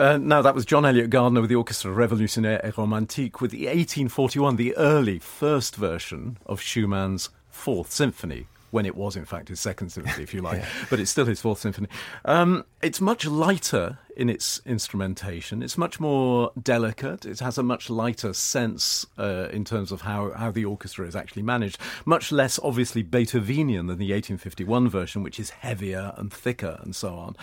Uh, 0.09 0.16
now, 0.16 0.40
that 0.40 0.55
was 0.55 0.64
John 0.64 0.87
Eliot 0.87 1.11
Gardiner 1.11 1.42
with 1.42 1.51
the 1.51 1.57
Orchestra 1.57 1.90
Révolutionnaire 1.90 2.61
et 2.64 2.79
Romantique 2.79 3.42
with 3.42 3.51
the 3.51 3.66
1841, 3.66 4.57
the 4.57 4.75
early 4.79 5.18
first 5.18 5.77
version 5.77 6.38
of 6.47 6.62
Schumann's 6.62 7.29
Fourth 7.51 7.92
Symphony, 7.92 8.47
when 8.71 8.87
it 8.87 8.97
was, 8.97 9.16
in 9.16 9.27
fact, 9.27 9.51
his 9.51 9.61
second 9.61 9.90
symphony, 9.90 10.23
if 10.23 10.33
you 10.33 10.40
like, 10.40 10.61
yeah. 10.62 10.68
but 10.88 10.99
it's 10.99 11.11
still 11.11 11.27
his 11.27 11.42
fourth 11.42 11.59
symphony. 11.59 11.88
Um, 12.25 12.64
it's 12.81 13.03
much 13.03 13.27
lighter 13.27 13.99
in 14.18 14.28
its 14.28 14.61
instrumentation. 14.66 15.62
It's 15.62 15.78
much 15.78 16.00
more 16.00 16.50
delicate. 16.61 17.24
It 17.24 17.38
has 17.38 17.57
a 17.57 17.62
much 17.62 17.88
lighter 17.88 18.33
sense 18.33 19.07
uh, 19.16 19.46
in 19.52 19.64
terms 19.64 19.92
of 19.92 20.00
how, 20.00 20.33
how 20.33 20.50
the 20.50 20.64
orchestra 20.64 21.07
is 21.07 21.14
actually 21.14 21.42
managed. 21.42 21.78
Much 22.04 22.33
less, 22.33 22.59
obviously, 22.64 23.04
Beethovenian 23.04 23.87
than 23.87 23.98
the 23.98 24.12
1851 24.12 24.88
version, 24.88 25.22
which 25.22 25.38
is 25.38 25.50
heavier 25.50 26.12
and 26.16 26.33
thicker 26.33 26.81
and 26.83 26.96
so 26.96 27.14
on. 27.14 27.37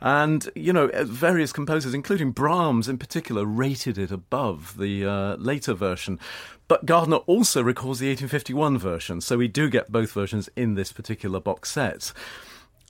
And, 0.00 0.48
you 0.54 0.72
know, 0.72 0.88
uh, 0.90 1.02
various 1.02 1.52
composers, 1.52 1.94
including 1.94 2.30
Brahms 2.30 2.88
in 2.88 2.96
particular, 2.96 3.44
rated 3.44 3.98
it 3.98 4.12
above 4.12 4.78
the 4.78 5.04
uh, 5.04 5.36
later 5.36 5.74
version. 5.74 6.20
But 6.68 6.86
Gardiner 6.86 7.16
also 7.16 7.60
records 7.60 7.98
the 7.98 8.06
1851 8.06 8.78
version, 8.78 9.20
so 9.20 9.36
we 9.36 9.48
do 9.48 9.68
get 9.68 9.90
both 9.90 10.12
versions 10.12 10.48
in 10.54 10.76
this 10.76 10.92
particular 10.92 11.40
box 11.40 11.72
set. 11.72 12.12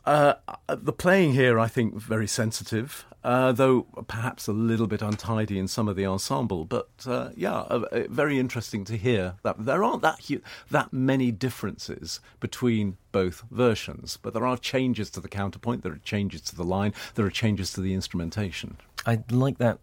Uh, 0.04 0.34
the 0.68 0.92
playing 0.92 1.32
here, 1.32 1.58
I 1.58 1.68
think, 1.68 1.94
very 1.94 2.26
sensitive, 2.26 3.06
uh, 3.24 3.52
though 3.52 3.82
perhaps 4.06 4.46
a 4.46 4.52
little 4.52 4.86
bit 4.86 5.02
untidy 5.02 5.58
in 5.58 5.68
some 5.68 5.88
of 5.88 5.96
the 5.96 6.06
ensemble. 6.06 6.64
But 6.64 6.88
uh, 7.06 7.30
yeah, 7.36 7.60
uh, 7.60 8.04
very 8.08 8.38
interesting 8.38 8.84
to 8.84 8.96
hear 8.96 9.34
that 9.42 9.64
there 9.64 9.84
aren't 9.84 10.02
that 10.02 10.24
hu- 10.28 10.42
that 10.70 10.92
many 10.92 11.30
differences 11.30 12.20
between 12.40 12.96
both 13.12 13.42
versions, 13.50 14.18
but 14.20 14.32
there 14.34 14.46
are 14.46 14.56
changes 14.56 15.10
to 15.10 15.20
the 15.20 15.28
counterpoint, 15.28 15.82
there 15.82 15.92
are 15.92 16.00
changes 16.04 16.40
to 16.42 16.56
the 16.56 16.64
line, 16.64 16.94
there 17.14 17.26
are 17.26 17.30
changes 17.30 17.72
to 17.72 17.80
the 17.80 17.94
instrumentation. 17.94 18.76
I 19.06 19.22
like 19.30 19.58
that 19.58 19.78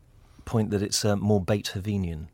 point 0.45 0.71
that 0.71 0.81
it's 0.81 1.03
uh, 1.03 1.15
more 1.15 1.41
Beethovenian 1.41 2.27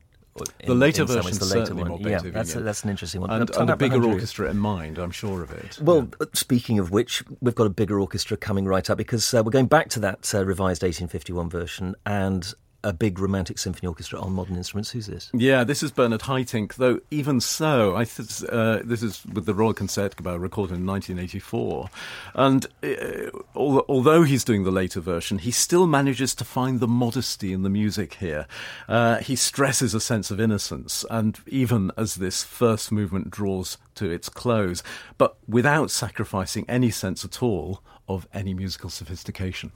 in, 0.59 0.67
the 0.67 0.75
later 0.75 1.05
version, 1.05 1.37
the 1.37 1.45
later 1.45 1.75
one. 1.75 1.99
Yeah, 2.01 2.19
that's, 2.23 2.55
a, 2.55 2.61
that's 2.61 2.83
an 2.83 2.89
interesting 2.89 3.21
one. 3.21 3.29
And, 3.29 3.49
and 3.55 3.69
a 3.69 3.77
bigger 3.77 4.03
orchestra 4.03 4.49
in 4.49 4.57
mind, 4.57 4.97
I'm 4.97 5.11
sure 5.11 5.43
of 5.43 5.51
it. 5.51 5.77
Well, 5.79 6.09
yeah. 6.19 6.27
speaking 6.33 6.79
of 6.79 6.91
which, 6.91 7.23
we've 7.41 7.55
got 7.55 7.67
a 7.67 7.69
bigger 7.69 7.99
orchestra 7.99 8.35
coming 8.37 8.65
right 8.65 8.89
up 8.89 8.97
because 8.97 9.33
uh, 9.33 9.43
we're 9.43 9.51
going 9.51 9.67
back 9.67 9.89
to 9.89 9.99
that 9.99 10.33
uh, 10.33 10.43
revised 10.43 10.81
1851 10.81 11.49
version, 11.49 11.95
and 12.05 12.53
a 12.83 12.93
big 12.93 13.19
romantic 13.19 13.57
symphony 13.57 13.87
orchestra 13.87 14.19
on 14.19 14.33
modern 14.33 14.55
instruments. 14.55 14.91
Who's 14.91 15.07
this? 15.07 15.29
Yeah, 15.33 15.63
this 15.63 15.81
is 15.81 15.91
Bernard 15.91 16.21
Haitink. 16.21 16.75
Though 16.75 16.99
even 17.11 17.39
so, 17.39 17.95
I 17.95 18.05
th- 18.05 18.43
uh, 18.49 18.79
this 18.83 19.01
is 19.01 19.25
with 19.25 19.45
the 19.45 19.53
Royal 19.53 19.73
Concertgebouw 19.73 20.39
recorded 20.39 20.77
in 20.77 20.85
1984, 20.85 21.89
and 22.35 22.65
uh, 22.83 23.29
although 23.55 24.23
he's 24.23 24.43
doing 24.43 24.63
the 24.63 24.71
later 24.71 24.99
version, 24.99 25.39
he 25.39 25.51
still 25.51 25.87
manages 25.87 26.35
to 26.35 26.45
find 26.45 26.79
the 26.79 26.87
modesty 26.87 27.53
in 27.53 27.63
the 27.63 27.69
music 27.69 28.15
here. 28.15 28.47
Uh, 28.87 29.17
he 29.17 29.35
stresses 29.35 29.93
a 29.93 29.99
sense 29.99 30.31
of 30.31 30.39
innocence, 30.39 31.05
and 31.09 31.39
even 31.47 31.91
as 31.97 32.15
this 32.15 32.43
first 32.43 32.91
movement 32.91 33.29
draws 33.29 33.77
to 33.95 34.09
its 34.09 34.29
close, 34.29 34.83
but 35.17 35.37
without 35.47 35.91
sacrificing 35.91 36.65
any 36.67 36.89
sense 36.89 37.23
at 37.23 37.41
all 37.41 37.81
of 38.07 38.27
any 38.33 38.53
musical 38.53 38.89
sophistication. 38.89 39.71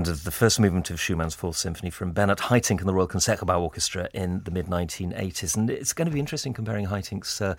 End 0.00 0.08
of 0.08 0.24
the 0.24 0.30
first 0.30 0.58
movement 0.58 0.88
of 0.88 0.98
Schumann's 0.98 1.34
Fourth 1.34 1.58
Symphony 1.58 1.90
from 1.90 2.12
Bernard 2.12 2.38
Haitink 2.38 2.78
and 2.78 2.88
the 2.88 2.94
Royal 2.94 3.06
Concertgebouw 3.06 3.60
Orchestra 3.60 4.08
in 4.14 4.42
the 4.44 4.50
mid 4.50 4.64
1980s. 4.64 5.58
And 5.58 5.68
it's 5.68 5.92
going 5.92 6.06
to 6.06 6.10
be 6.10 6.18
interesting 6.18 6.54
comparing 6.54 6.86
Haitink's 6.86 7.42
uh, 7.42 7.54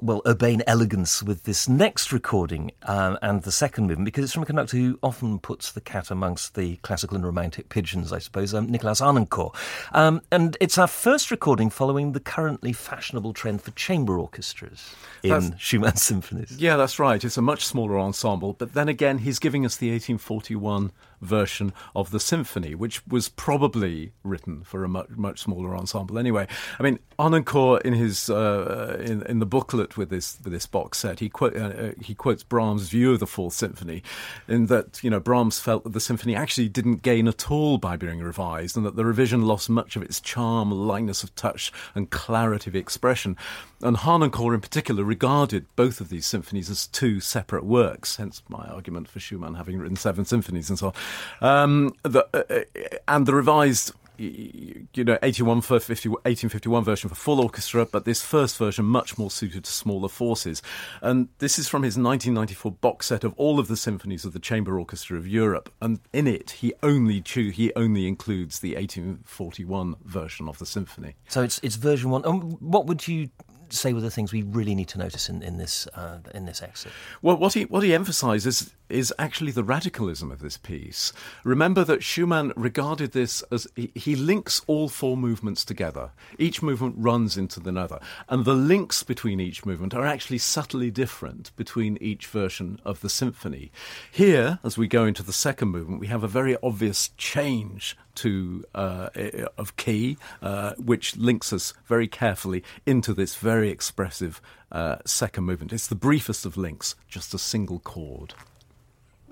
well, 0.00 0.22
urbane 0.26 0.62
elegance 0.66 1.22
with 1.22 1.44
this 1.44 1.68
next 1.68 2.12
recording 2.12 2.70
um, 2.82 3.18
and 3.22 3.42
the 3.42 3.52
second 3.52 3.86
movement, 3.86 4.04
because 4.04 4.24
it's 4.24 4.32
from 4.32 4.42
a 4.42 4.46
conductor 4.46 4.76
who 4.76 4.98
often 5.02 5.38
puts 5.38 5.72
the 5.72 5.80
cat 5.80 6.10
amongst 6.10 6.54
the 6.54 6.76
classical 6.76 7.16
and 7.16 7.24
romantic 7.24 7.68
pigeons, 7.68 8.12
I 8.12 8.18
suppose, 8.18 8.54
um, 8.54 8.68
Nikolaus 8.68 9.00
Harnoncourt. 9.00 9.54
Um, 9.92 10.22
and 10.30 10.56
it's 10.60 10.78
our 10.78 10.86
first 10.86 11.30
recording 11.30 11.70
following 11.70 12.12
the 12.12 12.20
currently 12.20 12.72
fashionable 12.72 13.32
trend 13.32 13.62
for 13.62 13.70
chamber 13.72 14.18
orchestras 14.18 14.94
in 15.22 15.30
that's, 15.30 15.50
Schumann's 15.58 16.02
symphonies. 16.02 16.56
Yeah, 16.58 16.76
that's 16.76 16.98
right. 16.98 17.22
It's 17.22 17.36
a 17.36 17.42
much 17.42 17.64
smaller 17.64 17.98
ensemble, 17.98 18.52
but 18.52 18.74
then 18.74 18.88
again, 18.88 19.18
he's 19.18 19.38
giving 19.38 19.64
us 19.64 19.76
the 19.76 19.90
1841 19.90 20.92
version 21.20 21.72
of 21.94 22.10
the 22.10 22.20
symphony, 22.20 22.74
which 22.74 23.06
was 23.06 23.28
probably 23.28 24.12
written 24.22 24.62
for 24.62 24.84
a 24.84 24.88
much 24.88 25.08
much 25.10 25.40
smaller 25.40 25.74
ensemble. 25.76 26.18
Anyway, 26.18 26.46
I 26.78 26.82
mean, 26.82 26.98
Harnoncourt 27.18 27.82
in 27.82 27.94
his 27.94 28.28
uh, 28.28 28.98
in, 29.00 29.22
in 29.22 29.38
the 29.38 29.46
booklet 29.46 29.85
with 29.94 30.10
this 30.10 30.38
with 30.42 30.52
this 30.52 30.66
box 30.66 30.98
set, 30.98 31.20
he 31.20 31.28
quote, 31.28 31.56
uh, 31.56 31.60
uh, 31.60 31.92
he 32.00 32.14
quotes 32.14 32.42
Brahms' 32.42 32.88
view 32.88 33.12
of 33.12 33.20
the 33.20 33.26
Fourth 33.26 33.54
Symphony, 33.54 34.02
in 34.48 34.66
that 34.66 35.02
you 35.04 35.10
know 35.10 35.20
Brahms 35.20 35.60
felt 35.60 35.84
that 35.84 35.92
the 35.92 36.00
symphony 36.00 36.34
actually 36.34 36.68
didn't 36.68 37.02
gain 37.02 37.28
at 37.28 37.50
all 37.50 37.78
by 37.78 37.96
being 37.96 38.20
revised, 38.20 38.76
and 38.76 38.86
that 38.86 38.96
the 38.96 39.04
revision 39.04 39.42
lost 39.42 39.68
much 39.68 39.96
of 39.96 40.02
its 40.02 40.20
charm, 40.20 40.70
lightness 40.70 41.22
of 41.22 41.34
touch, 41.34 41.72
and 41.94 42.10
clarity 42.10 42.70
of 42.70 42.76
expression. 42.76 43.36
And 43.82 43.98
Harnoncourt, 43.98 44.54
in 44.54 44.60
particular, 44.60 45.04
regarded 45.04 45.66
both 45.76 46.00
of 46.00 46.08
these 46.08 46.26
symphonies 46.26 46.70
as 46.70 46.86
two 46.86 47.20
separate 47.20 47.64
works. 47.64 48.16
Hence 48.16 48.42
my 48.48 48.64
argument 48.66 49.08
for 49.08 49.20
Schumann 49.20 49.54
having 49.54 49.78
written 49.78 49.96
seven 49.96 50.24
symphonies 50.24 50.70
and 50.70 50.78
so 50.78 50.94
on. 51.40 51.46
Um, 51.46 51.94
the, 52.02 52.26
uh, 52.32 52.42
uh 52.48 52.96
and 53.06 53.26
the 53.26 53.34
revised 53.34 53.92
you 54.18 55.04
know, 55.04 55.18
81 55.22 55.62
50, 55.62 56.08
1851 56.08 56.84
version 56.84 57.08
for 57.08 57.14
full 57.14 57.40
orchestra, 57.40 57.86
but 57.86 58.04
this 58.04 58.22
first 58.22 58.56
version 58.56 58.84
much 58.84 59.18
more 59.18 59.30
suited 59.30 59.64
to 59.64 59.70
smaller 59.70 60.08
forces. 60.08 60.62
And 61.02 61.28
this 61.38 61.58
is 61.58 61.68
from 61.68 61.82
his 61.82 61.96
1994 61.96 62.72
box 62.72 63.06
set 63.06 63.24
of 63.24 63.34
all 63.36 63.58
of 63.58 63.68
the 63.68 63.76
symphonies 63.76 64.24
of 64.24 64.32
the 64.32 64.38
Chamber 64.38 64.78
Orchestra 64.78 65.16
of 65.16 65.26
Europe. 65.26 65.72
And 65.80 66.00
in 66.12 66.26
it, 66.26 66.50
he 66.52 66.72
only 66.82 67.20
cho- 67.20 67.50
he 67.50 67.72
only 67.74 68.06
includes 68.06 68.60
the 68.60 68.74
1841 68.74 69.96
version 70.04 70.48
of 70.48 70.58
the 70.58 70.66
symphony. 70.66 71.14
So 71.28 71.42
it's 71.42 71.58
it's 71.62 71.76
version 71.76 72.10
one. 72.10 72.24
Um, 72.26 72.52
what 72.60 72.86
would 72.86 73.06
you 73.06 73.30
say 73.70 73.92
were 73.92 74.00
the 74.00 74.10
things 74.10 74.32
we 74.32 74.42
really 74.42 74.74
need 74.74 74.88
to 74.88 74.98
notice 74.98 75.28
in, 75.28 75.42
in 75.42 75.56
this 75.56 75.86
uh, 75.94 76.18
in 76.34 76.46
this 76.46 76.62
exit? 76.62 76.92
Well, 77.22 77.36
what 77.36 77.54
he 77.54 77.64
what 77.64 77.82
he 77.82 77.94
emphasises 77.94 78.74
is 78.88 79.12
actually 79.18 79.52
the 79.52 79.64
radicalism 79.64 80.30
of 80.30 80.40
this 80.40 80.56
piece. 80.56 81.12
Remember 81.44 81.84
that 81.84 82.02
Schumann 82.02 82.52
regarded 82.56 83.12
this 83.12 83.42
as 83.50 83.66
he, 83.74 84.16
links 84.16 84.62
all 84.66 84.88
four 84.88 85.16
movements 85.16 85.64
together. 85.64 86.10
Each 86.38 86.62
movement 86.62 86.94
runs 86.98 87.36
into 87.36 87.60
the 87.60 87.78
other, 87.78 88.00
and 88.28 88.44
the 88.44 88.54
links 88.54 89.02
between 89.02 89.40
each 89.40 89.66
movement 89.66 89.94
are 89.94 90.06
actually 90.06 90.38
subtly 90.38 90.90
different 90.90 91.54
between 91.56 91.98
each 92.00 92.26
version 92.26 92.80
of 92.84 93.00
the 93.00 93.10
symphony. 93.10 93.70
Here, 94.10 94.58
as 94.64 94.78
we 94.78 94.88
go 94.88 95.04
into 95.04 95.22
the 95.22 95.32
second 95.32 95.68
movement, 95.68 96.00
we 96.00 96.06
have 96.06 96.24
a 96.24 96.28
very 96.28 96.56
obvious 96.62 97.10
change 97.16 97.96
to 98.16 98.64
uh, 98.74 99.10
of 99.58 99.76
key, 99.76 100.16
uh, 100.42 100.72
which 100.78 101.16
links 101.16 101.52
us 101.52 101.74
very 101.84 102.08
carefully 102.08 102.64
into 102.86 103.12
this 103.12 103.36
very 103.36 103.70
expressive 103.70 104.40
uh, 104.72 104.96
second 105.04 105.44
movement. 105.44 105.72
It's 105.72 105.86
the 105.86 105.94
briefest 105.94 106.46
of 106.46 106.56
links, 106.56 106.94
just 107.08 107.34
a 107.34 107.38
single 107.38 107.78
chord. 107.78 108.34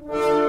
Thank 0.06 0.38
you. 0.38 0.43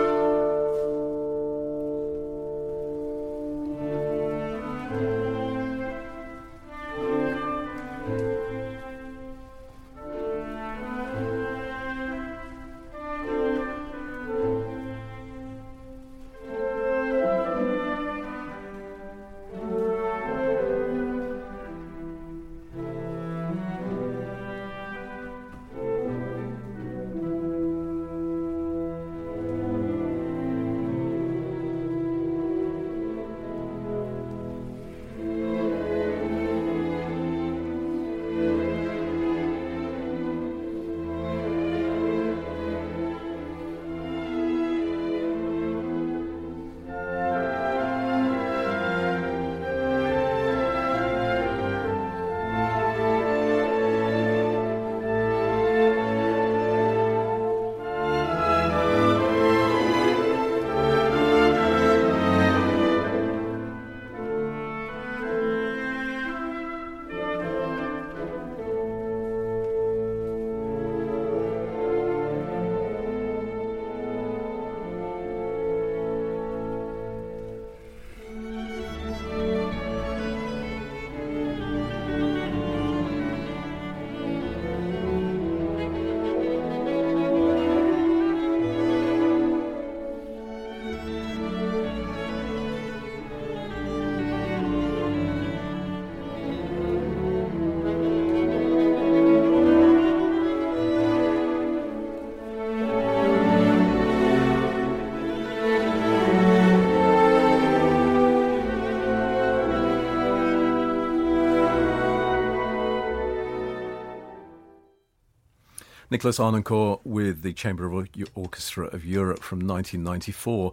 Nikolaus 116.16 116.40
Harnoncourt 116.40 117.02
with 117.04 117.42
the 117.42 117.52
Chamber 117.52 117.92
Orchestra 118.36 118.86
of 118.88 119.04
Europe 119.04 119.44
from 119.44 119.60
1994. 119.60 120.72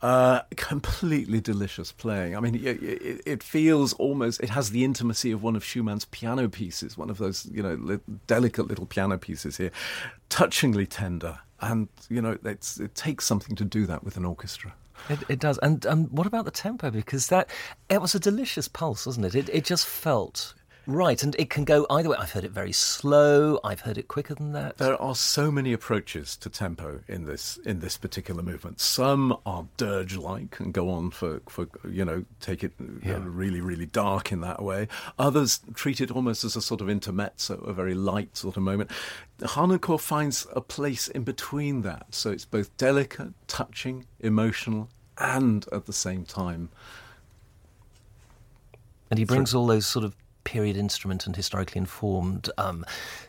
Uh, 0.00 0.40
completely 0.56 1.40
delicious 1.40 1.90
playing. 1.90 2.36
I 2.36 2.40
mean, 2.40 2.54
it, 2.54 3.22
it, 3.26 3.42
feels 3.42 3.92
almost, 3.94 4.40
it 4.40 4.50
has 4.50 4.70
the 4.70 4.84
intimacy 4.84 5.32
of 5.32 5.42
one 5.42 5.56
of 5.56 5.64
Schumann's 5.64 6.04
piano 6.04 6.48
pieces, 6.48 6.96
one 6.96 7.10
of 7.10 7.18
those, 7.18 7.46
you 7.46 7.62
know, 7.62 7.74
li- 7.74 8.00
delicate 8.28 8.68
little 8.68 8.86
piano 8.86 9.18
pieces 9.18 9.56
here. 9.56 9.72
Touchingly 10.30 10.86
tender. 10.86 11.40
And, 11.60 11.88
you 12.08 12.22
know, 12.22 12.38
it 12.44 12.94
takes 12.94 13.24
something 13.24 13.56
to 13.56 13.64
do 13.64 13.86
that 13.86 14.04
with 14.04 14.16
an 14.16 14.24
orchestra. 14.24 14.74
It, 15.08 15.18
it, 15.28 15.38
does. 15.40 15.58
And 15.58 15.84
um, 15.86 16.04
what 16.06 16.26
about 16.26 16.44
the 16.44 16.50
tempo? 16.52 16.90
Because 16.90 17.28
that 17.28 17.50
it 17.88 18.00
was 18.00 18.14
a 18.14 18.20
delicious 18.20 18.68
pulse, 18.68 19.06
wasn't 19.06 19.26
it? 19.26 19.34
It, 19.34 19.48
it 19.48 19.64
just 19.64 19.86
felt 19.86 20.54
Right, 20.86 21.22
and 21.22 21.34
it 21.38 21.48
can 21.48 21.64
go 21.64 21.86
either 21.88 22.10
way. 22.10 22.16
I've 22.18 22.32
heard 22.32 22.44
it 22.44 22.50
very 22.50 22.72
slow. 22.72 23.58
I've 23.64 23.80
heard 23.80 23.96
it 23.96 24.06
quicker 24.08 24.34
than 24.34 24.52
that. 24.52 24.76
There 24.76 25.00
are 25.00 25.14
so 25.14 25.50
many 25.50 25.72
approaches 25.72 26.36
to 26.38 26.50
tempo 26.50 27.00
in 27.08 27.24
this 27.24 27.56
in 27.64 27.80
this 27.80 27.96
particular 27.96 28.42
movement. 28.42 28.80
Some 28.80 29.36
are 29.46 29.66
dirge-like 29.78 30.60
and 30.60 30.74
go 30.74 30.90
on 30.90 31.10
for, 31.10 31.40
for 31.48 31.68
you 31.88 32.04
know 32.04 32.24
take 32.40 32.62
it 32.62 32.72
uh, 32.80 32.84
yeah. 33.02 33.20
really 33.22 33.62
really 33.62 33.86
dark 33.86 34.30
in 34.30 34.42
that 34.42 34.62
way. 34.62 34.88
Others 35.18 35.60
treat 35.74 36.00
it 36.02 36.10
almost 36.10 36.44
as 36.44 36.54
a 36.54 36.60
sort 36.60 36.82
of 36.82 36.90
intermezzo, 36.90 37.54
a 37.60 37.72
very 37.72 37.94
light 37.94 38.36
sort 38.36 38.56
of 38.56 38.62
moment. 38.62 38.90
Harnoncourt 39.40 40.00
finds 40.00 40.46
a 40.54 40.60
place 40.60 41.08
in 41.08 41.24
between 41.24 41.82
that, 41.82 42.06
so 42.10 42.30
it's 42.30 42.44
both 42.44 42.76
delicate, 42.76 43.32
touching, 43.46 44.04
emotional, 44.20 44.88
and 45.18 45.66
at 45.72 45.86
the 45.86 45.92
same 45.92 46.24
time. 46.24 46.68
And 49.10 49.18
he 49.18 49.24
brings 49.24 49.54
all 49.54 49.66
those 49.66 49.86
sort 49.86 50.04
of 50.04 50.14
period 50.44 50.76
instrument 50.76 51.26
and 51.26 51.34
historically 51.34 51.78
informed 51.78 52.50
um, 52.58 52.84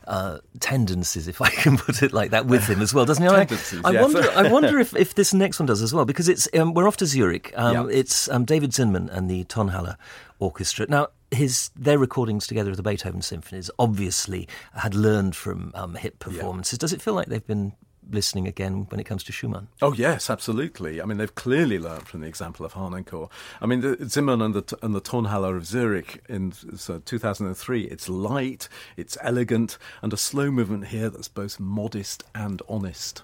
uh, 0.07 0.39
tendencies, 0.59 1.27
if 1.27 1.41
I 1.41 1.49
can 1.49 1.77
put 1.85 2.03
it 2.03 2.13
like 2.13 2.31
that, 2.31 2.45
with 2.45 2.67
him 2.67 2.81
as 2.81 2.93
well, 2.93 3.05
doesn't 3.05 3.23
he? 3.23 3.29
I, 3.29 3.41
I 3.83 3.91
yes. 3.91 4.01
wonder. 4.01 4.31
I 4.31 4.51
wonder 4.51 4.79
if, 4.79 4.95
if 4.95 5.15
this 5.15 5.33
next 5.33 5.59
one 5.59 5.65
does 5.65 5.81
as 5.81 5.93
well, 5.93 6.05
because 6.05 6.29
it's 6.29 6.47
um, 6.53 6.73
we're 6.73 6.87
off 6.87 6.97
to 6.97 7.05
Zurich. 7.05 7.53
Um, 7.55 7.89
Yeah. 7.89 7.97
It's 7.97 8.29
um, 8.29 8.45
David 8.45 8.71
Zinman 8.71 9.09
and 9.09 9.29
the 9.29 9.43
Tonhalle 9.45 9.95
Orchestra. 10.39 10.85
Now, 10.89 11.07
his 11.31 11.69
their 11.75 11.97
recordings 11.97 12.47
together 12.47 12.71
of 12.71 12.77
the 12.77 12.83
Beethoven 12.83 13.21
symphonies 13.21 13.69
obviously 13.79 14.47
had 14.73 14.95
learned 14.95 15.35
from 15.35 15.71
um, 15.75 15.95
hit 15.95 16.19
performances. 16.19 16.77
Does 16.77 16.93
it 16.93 17.01
feel 17.01 17.13
like 17.13 17.27
they've 17.27 17.45
been 17.45 17.73
listening 18.09 18.47
again 18.47 18.85
when 18.89 18.99
it 18.99 19.05
comes 19.05 19.23
to 19.25 19.31
Schumann? 19.31 19.67
Oh 19.81 19.93
yes, 19.93 20.29
absolutely. 20.29 21.01
I 21.01 21.05
mean, 21.05 21.17
they've 21.17 21.35
clearly 21.35 21.79
learned 21.79 22.07
from 22.07 22.21
the 22.21 22.27
example 22.27 22.65
of 22.65 22.73
Harnoncourt. 22.73 23.29
I 23.61 23.65
mean, 23.65 23.81
the, 23.81 23.97
Zinman 23.97 24.43
and 24.43 24.53
the 24.53 24.77
and 24.81 24.95
the 24.95 25.01
Tonhalle 25.01 25.55
of 25.55 25.65
Zurich 25.65 26.23
in 26.29 26.51
so 26.51 26.99
2003. 26.99 27.83
It's 27.83 28.09
light, 28.09 28.69
it's 28.97 29.17
elegant, 29.21 29.77
and 30.01 30.13
a 30.13 30.17
slow 30.17 30.51
movement 30.51 30.87
here 30.87 31.09
that's 31.09 31.27
both 31.27 31.59
modest 31.59 32.23
and 32.33 32.61
honest. 32.67 33.23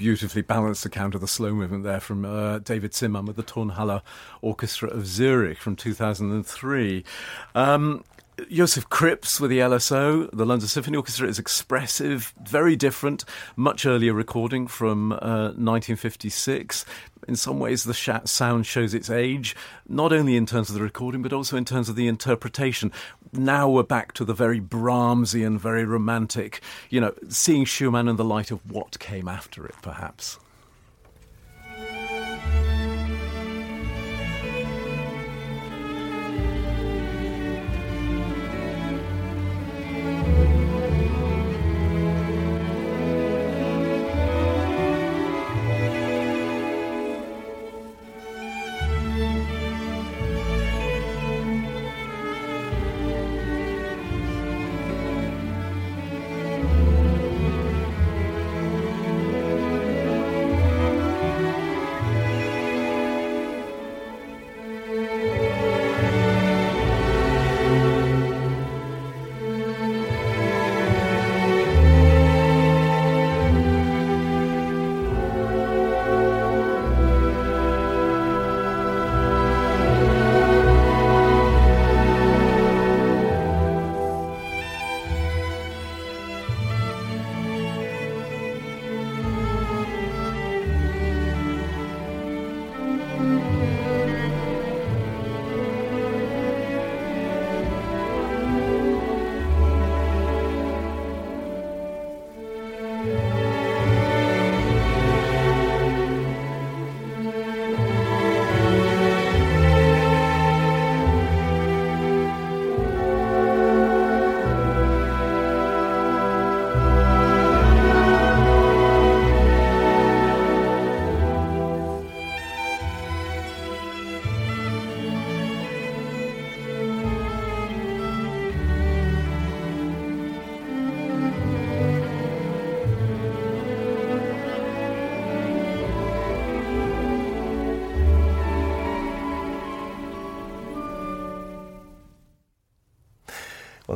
Beautifully 0.00 0.40
balanced 0.40 0.86
account 0.86 1.14
of 1.14 1.20
the 1.20 1.28
slow 1.28 1.52
movement 1.52 1.84
there 1.84 2.00
from 2.00 2.24
uh, 2.24 2.60
David 2.60 2.92
Zinman 2.92 3.26
with 3.26 3.36
the 3.36 3.42
Tonhalle 3.42 4.00
Orchestra 4.40 4.88
of 4.88 5.06
Zurich 5.06 5.58
from 5.58 5.76
2003. 5.76 7.04
Um, 7.54 8.02
Josef 8.50 8.88
Krips 8.88 9.38
with 9.40 9.50
the 9.50 9.58
LSO, 9.58 10.30
the 10.32 10.46
London 10.46 10.68
Symphony 10.68 10.96
Orchestra, 10.96 11.28
is 11.28 11.38
expressive, 11.38 12.32
very 12.42 12.76
different, 12.76 13.26
much 13.56 13.84
earlier 13.84 14.14
recording 14.14 14.66
from 14.66 15.12
uh, 15.12 15.52
1956. 15.52 16.86
In 17.28 17.36
some 17.36 17.60
ways, 17.60 17.84
the 17.84 17.94
sh- 17.94 18.08
sound 18.24 18.66
shows 18.66 18.94
its 18.94 19.10
age, 19.10 19.54
not 19.88 20.12
only 20.12 20.36
in 20.36 20.46
terms 20.46 20.68
of 20.68 20.74
the 20.74 20.82
recording, 20.82 21.22
but 21.22 21.32
also 21.32 21.56
in 21.56 21.64
terms 21.64 21.88
of 21.88 21.96
the 21.96 22.08
interpretation. 22.08 22.92
Now 23.32 23.68
we're 23.68 23.82
back 23.82 24.12
to 24.14 24.24
the 24.24 24.34
very 24.34 24.60
Brahmsian, 24.60 25.58
very 25.58 25.84
romantic, 25.84 26.60
you 26.88 27.00
know, 27.00 27.14
seeing 27.28 27.64
Schumann 27.64 28.08
in 28.08 28.16
the 28.16 28.24
light 28.24 28.50
of 28.50 28.70
what 28.70 28.98
came 28.98 29.28
after 29.28 29.66
it, 29.66 29.74
perhaps. 29.82 30.38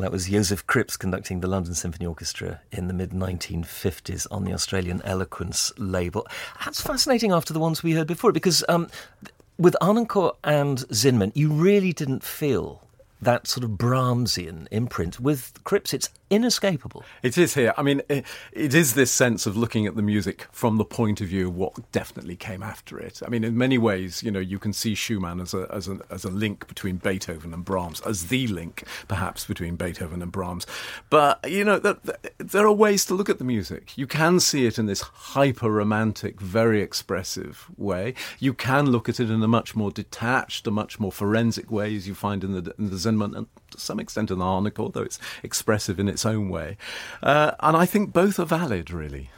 That 0.05 0.13
was 0.13 0.29
Josef 0.29 0.67
Krips 0.67 0.99
conducting 0.99 1.41
the 1.41 1.49
London 1.49 1.73
Symphony 1.73 2.05
Orchestra 2.05 2.61
in 2.71 2.89
the 2.89 2.93
mid 2.93 3.13
1950s 3.13 4.27
on 4.31 4.45
the 4.45 4.53
Australian 4.53 5.01
Eloquence 5.01 5.73
label. 5.79 6.27
That's 6.63 6.79
fascinating 6.79 7.33
after 7.33 7.55
the 7.55 7.59
ones 7.59 7.83
we 7.83 7.93
heard 7.93 8.07
before 8.07 8.31
because 8.31 8.63
um, 8.69 8.89
with 9.57 9.75
Arnoncourt 9.81 10.37
and 10.45 10.81
Zinman, 10.91 11.33
you 11.35 11.51
really 11.51 11.95
didn't 11.95 12.23
feel 12.23 12.83
that 13.23 13.47
sort 13.47 13.65
of 13.65 13.79
Brahmsian 13.79 14.69
imprint. 14.71 15.21
With 15.21 15.55
Krips, 15.65 15.95
it's 15.95 16.11
inescapable. 16.31 17.05
It 17.23 17.39
is 17.39 17.55
here. 17.55 17.75
I 17.77 17.83
mean, 17.83 18.03
it, 18.09 18.25
it 18.53 18.75
is 18.75 18.95
this 18.95 19.11
sense 19.11 19.47
of 19.47 19.57
looking 19.57 19.87
at 19.87 19.95
the 19.97 20.03
music 20.03 20.47
from 20.51 20.79
the 20.79 20.85
point 20.85 21.21
of 21.21 21.29
view 21.29 21.49
of 21.49 21.57
what 21.57 21.93
definitely 21.93 22.37
came 22.37 22.63
after 22.63 22.99
it. 22.99 23.21
I 23.25 23.29
mean, 23.29 23.45
in 23.45 23.57
many 23.57 23.79
ways, 23.79 24.23
you 24.23 24.31
know, 24.31 24.41
you 24.41 24.59
can 24.59 24.73
see 24.73 24.95
Schumann 24.95 25.41
as 25.41 25.55
a, 25.55 25.69
as 25.73 25.89
a, 25.89 25.99
as 26.11 26.25
a 26.25 26.31
link 26.31 26.67
between 26.67 26.97
Beethoven 26.97 27.53
and 27.53 27.65
Brahms, 27.65 28.01
as 28.03 28.29
the 28.29 28.47
link, 28.47 28.85
perhaps, 29.09 29.45
between 29.45 29.77
Beethoven 29.77 30.23
and 30.23 30.33
Brahms. 30.33 30.67
But, 31.11 31.49
you 31.51 31.65
know, 31.65 31.79
there 31.79 32.67
are 32.67 32.73
ways 32.73 33.05
to 33.07 33.15
look 33.15 33.29
at 33.29 33.39
the 33.39 33.45
music. 33.45 33.97
You 33.97 34.07
can 34.07 34.41
see 34.41 34.67
it 34.67 34.79
in 34.79 34.87
this 34.87 35.03
hyper 35.03 35.71
romantic, 35.71 36.41
very 36.41 36.81
expressive 36.81 37.71
way. 37.77 38.15
You 38.39 38.55
can 38.55 38.91
look 38.91 39.09
at 39.09 39.21
it 39.21 39.31
in 39.31 39.43
a 39.43 39.49
much 39.49 39.77
more 39.77 39.91
detached, 39.91 40.67
a 40.67 40.71
much 40.71 40.99
more 40.99 41.13
forensic 41.13 41.71
way, 41.71 41.95
as 41.95 42.09
you 42.09 42.15
find 42.15 42.43
in 42.43 42.53
the, 42.53 42.75
in 42.79 42.91
the 42.91 42.97
to 43.75 43.81
some 43.81 44.01
extent 44.01 44.31
an 44.31 44.39
the 44.39 44.45
Harnoncourt, 44.45 44.79
although 44.79 45.03
it's 45.03 45.19
expressive 45.43 46.01
in 46.01 46.09
its 46.09 46.25
own 46.25 46.49
way. 46.49 46.77
Uh, 47.23 47.53
and 47.61 47.77
I 47.77 47.87
think 47.87 48.13
both 48.13 48.39
are 48.39 48.47
valid, 48.47 48.91
really. 48.91 49.31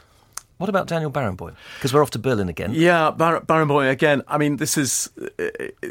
What 0.59 0.71
about 0.71 0.87
Daniel 0.87 1.11
Barenboim? 1.11 1.55
Because 1.75 1.93
we're 1.93 2.03
off 2.03 2.11
to 2.13 2.19
Berlin 2.19 2.49
again. 2.49 2.73
Yeah, 2.73 3.11
Bar- 3.11 3.43
Barenboim 3.43 3.91
again. 3.91 4.23
I 4.29 4.39
mean, 4.39 4.57
this 4.57 4.79
is. 4.79 5.11
Uh, 5.39 5.89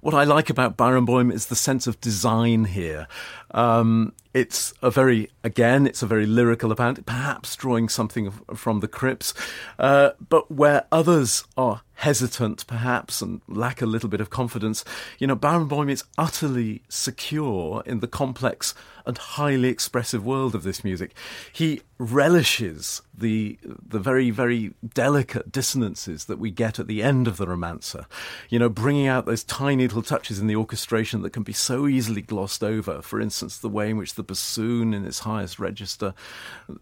what 0.00 0.14
I 0.14 0.22
like 0.22 0.50
about 0.50 0.76
Barenboim 0.76 1.32
is 1.32 1.46
the 1.46 1.56
sense 1.56 1.88
of 1.88 2.00
design 2.00 2.66
here. 2.66 3.08
Um, 3.56 4.12
it's 4.34 4.74
a 4.82 4.90
very, 4.90 5.30
again, 5.42 5.86
it's 5.86 6.02
a 6.02 6.06
very 6.06 6.26
lyrical 6.26 6.70
about 6.70 7.04
perhaps 7.06 7.56
drawing 7.56 7.88
something 7.88 8.30
from 8.54 8.80
the 8.80 8.88
Krips, 8.88 9.32
uh, 9.78 10.10
but 10.28 10.50
where 10.50 10.84
others 10.92 11.44
are 11.56 11.80
hesitant, 11.94 12.66
perhaps, 12.66 13.22
and 13.22 13.40
lack 13.48 13.80
a 13.80 13.86
little 13.86 14.10
bit 14.10 14.20
of 14.20 14.28
confidence, 14.28 14.84
you 15.18 15.26
know, 15.26 15.34
Barenboim 15.34 15.90
is 15.90 16.04
utterly 16.18 16.82
secure 16.90 17.82
in 17.86 18.00
the 18.00 18.06
complex 18.06 18.74
and 19.06 19.16
highly 19.16 19.68
expressive 19.68 20.24
world 20.24 20.54
of 20.54 20.62
this 20.62 20.84
music. 20.84 21.14
He 21.52 21.80
relishes 21.98 23.00
the 23.16 23.58
the 23.64 23.98
very 23.98 24.30
very 24.30 24.74
delicate 24.92 25.50
dissonances 25.50 26.26
that 26.26 26.38
we 26.38 26.50
get 26.50 26.78
at 26.78 26.88
the 26.88 27.02
end 27.02 27.26
of 27.26 27.38
the 27.38 27.46
Romanze, 27.46 28.04
you 28.50 28.58
know, 28.58 28.68
bringing 28.68 29.06
out 29.06 29.24
those 29.24 29.44
tiny 29.44 29.84
little 29.84 30.02
touches 30.02 30.38
in 30.38 30.48
the 30.48 30.56
orchestration 30.56 31.22
that 31.22 31.30
can 31.30 31.44
be 31.44 31.54
so 31.54 31.86
easily 31.86 32.20
glossed 32.20 32.62
over. 32.62 33.00
For 33.00 33.20
instance, 33.46 33.60
the 33.60 33.68
way 33.68 33.90
in 33.90 33.96
which 33.96 34.14
the 34.14 34.22
bassoon 34.22 34.92
in 34.92 35.04
its 35.06 35.20
highest 35.20 35.58
register 35.58 36.14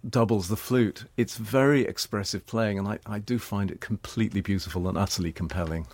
doubles 0.08 0.48
the 0.48 0.56
flute. 0.56 1.04
It's 1.16 1.36
very 1.36 1.82
expressive 1.82 2.46
playing, 2.46 2.78
and 2.78 2.88
I, 2.88 2.98
I 3.06 3.18
do 3.18 3.38
find 3.38 3.70
it 3.70 3.80
completely 3.80 4.40
beautiful 4.40 4.88
and 4.88 4.96
utterly 4.98 5.32
compelling. 5.32 5.86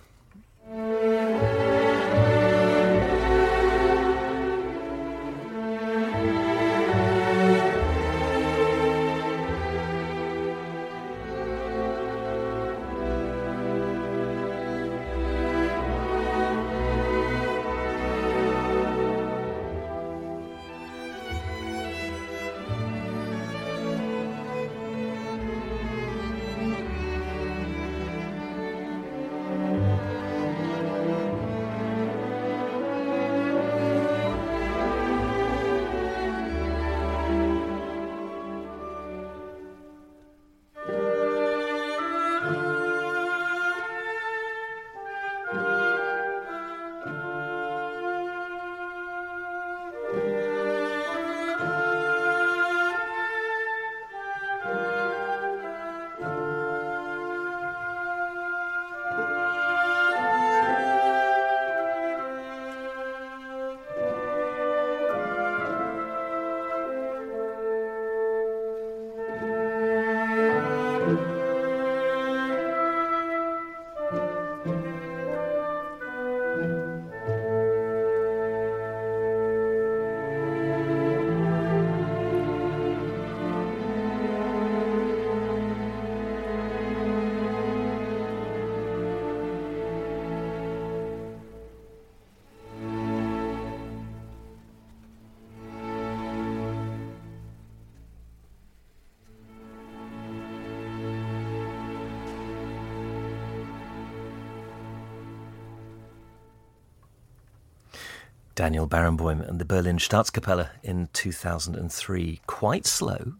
Daniel 108.61 108.87
Barenboim 108.87 109.41
and 109.49 109.57
the 109.57 109.65
Berlin 109.65 109.97
Staatskapelle 109.97 110.69
in 110.83 111.09
2003. 111.13 112.41
Quite 112.45 112.85
slow, 112.85 113.33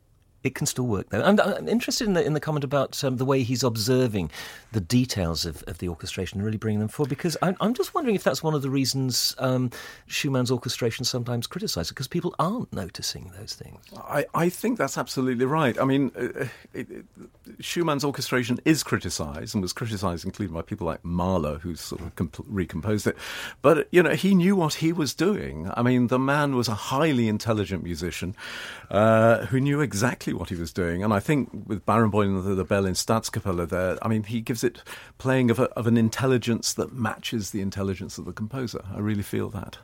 it 0.43 0.55
can 0.55 0.65
still 0.65 0.88
work 0.88 1.09
though. 1.09 1.22
I'm, 1.22 1.39
I'm 1.39 1.67
interested 1.67 2.07
in 2.07 2.13
the, 2.13 2.26
in 2.26 2.34
the 2.34 2.39
comment 2.39 2.63
about 2.63 3.03
um, 3.03 3.17
the 3.17 3.26
way 3.26 3.43
he's 3.43 3.63
observing 3.63 4.32
the 4.72 4.82
details 4.82 5.45
of, 5.45 5.63
of 5.67 5.78
the 5.78 5.89
orchestration 5.89 6.39
and 6.39 6.45
really 6.45 6.57
bringing 6.57 6.80
them 6.80 6.88
forward. 6.88 7.09
Because 7.09 7.38
I'm, 7.43 7.55
I'm 7.61 7.76
just 7.76 7.93
wondering 7.93 8.15
if 8.15 8.24
that's 8.24 8.41
one 8.41 8.55
of 8.55 8.63
the 8.63 8.69
reasons 8.72 9.36
um, 9.38 9.69
Schumann's 10.07 10.49
orchestration 10.49 11.05
sometimes 11.05 11.45
criticised 11.45 11.89
because 11.89 12.07
people 12.07 12.34
aren't 12.39 12.74
noticing 12.74 13.32
those 13.38 13.53
things. 13.53 13.80
I, 13.95 14.26
I 14.34 14.49
think 14.49 14.80
that's 14.80 14.97
absolutely 14.97 15.45
right. 15.45 15.80
I 15.80 15.84
mean, 15.84 16.11
uh, 16.17 16.47
it, 16.74 16.89
it, 16.89 17.05
Schumann's 17.62 18.03
orchestration 18.03 18.59
is 18.66 18.84
criticised 18.84 19.55
and 19.55 19.62
was 19.62 19.74
criticised, 19.74 20.26
including 20.26 20.53
by 20.53 20.62
people 20.62 20.88
like 20.88 21.03
Mahler, 21.03 21.59
who 21.59 21.76
sort 21.76 22.01
of 22.01 22.16
comp- 22.16 22.45
recomposed 22.47 23.07
it. 23.07 23.18
But 23.62 23.88
you 23.91 24.03
know, 24.03 24.12
he 24.12 24.36
knew 24.36 24.55
what 24.55 24.76
he 24.76 24.91
was 24.91 25.14
doing. 25.14 25.72
I 25.76 25.82
mean, 25.82 26.07
the 26.07 26.20
man 26.20 26.55
was 26.55 26.68
a 26.68 26.76
highly 26.76 27.28
intelligent 27.28 27.84
musician 27.84 28.36
uh, 28.89 29.45
who 29.47 29.59
knew 29.59 29.82
exactly 29.82 30.34
what 30.34 30.49
he 30.49 30.55
was 30.55 30.74
doing. 30.74 31.03
And 31.03 31.14
I 31.14 31.20
think 31.20 31.49
with 31.66 31.86
Barenboim 31.86 32.38
and 32.38 32.43
the, 32.43 32.55
the 32.55 32.66
Berlin 32.66 32.93
Staatskapelle 32.93 33.68
there, 33.68 33.97
I 34.01 34.07
mean, 34.07 34.24
he 34.24 34.41
gives 34.41 34.64
it 34.64 34.84
playing 35.18 35.51
of, 35.51 35.59
a, 35.59 35.64
of 35.72 35.88
an 35.88 35.97
intelligence 35.97 36.74
that 36.74 36.93
matches 36.93 37.51
the 37.51 37.62
intelligence 37.62 38.18
of 38.18 38.26
the 38.26 38.34
composer. 38.34 38.84
I 38.93 38.99
really 38.99 39.24
feel 39.24 39.49
that. 39.49 39.78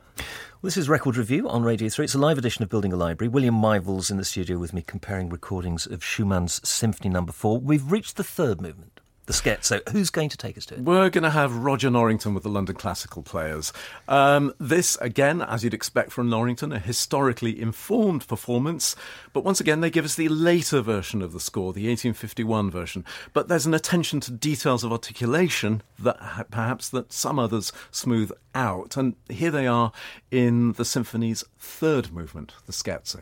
This 0.60 0.76
is 0.76 0.88
Record 0.88 1.16
Review 1.16 1.48
on 1.48 1.62
Radio 1.62 1.88
3. 1.88 2.06
It's 2.06 2.16
a 2.16 2.18
live 2.18 2.36
edition 2.36 2.64
of 2.64 2.68
Building 2.68 2.92
a 2.92 2.96
Library. 2.96 3.28
William 3.28 3.54
Mival's 3.54 4.10
in 4.10 4.16
the 4.16 4.24
studio 4.24 4.58
with 4.58 4.72
me 4.72 4.82
comparing 4.82 5.28
recordings 5.28 5.86
of 5.86 6.02
Schumann's 6.02 6.60
Symphony 6.68 7.10
Number 7.10 7.30
no. 7.30 7.34
4. 7.34 7.60
We've 7.60 7.92
reached 7.92 8.16
the 8.16 8.24
third 8.24 8.60
movement 8.60 8.97
the 9.28 9.32
sketch. 9.34 9.62
So 9.62 9.80
Who's 9.92 10.10
going 10.10 10.30
to 10.30 10.36
take 10.36 10.58
us 10.58 10.66
to 10.66 10.74
it? 10.74 10.80
We're 10.80 11.10
going 11.10 11.22
to 11.22 11.30
have 11.30 11.54
Roger 11.54 11.90
Norrington 11.90 12.34
with 12.34 12.42
the 12.42 12.48
London 12.48 12.74
Classical 12.74 13.22
Players. 13.22 13.72
Um, 14.08 14.52
this, 14.58 14.96
again, 14.96 15.40
as 15.42 15.62
you'd 15.62 15.74
expect 15.74 16.10
from 16.10 16.28
Norrington, 16.28 16.72
a 16.72 16.80
historically 16.80 17.60
informed 17.60 18.26
performance. 18.26 18.96
But 19.32 19.44
once 19.44 19.60
again, 19.60 19.82
they 19.82 19.90
give 19.90 20.04
us 20.04 20.16
the 20.16 20.28
later 20.28 20.80
version 20.80 21.22
of 21.22 21.32
the 21.32 21.40
score, 21.40 21.72
the 21.72 21.86
1851 21.88 22.70
version. 22.70 23.04
But 23.32 23.48
there's 23.48 23.66
an 23.66 23.74
attention 23.74 24.18
to 24.20 24.32
details 24.32 24.82
of 24.82 24.90
articulation 24.90 25.82
that 25.98 26.50
perhaps 26.50 26.88
that 26.88 27.12
some 27.12 27.38
others 27.38 27.70
smooth 27.90 28.32
out. 28.54 28.96
And 28.96 29.14
here 29.28 29.50
they 29.50 29.66
are 29.66 29.92
in 30.30 30.72
the 30.72 30.84
symphony's 30.84 31.44
third 31.58 32.10
movement, 32.10 32.54
the 32.66 32.72
scherzo. 32.72 33.20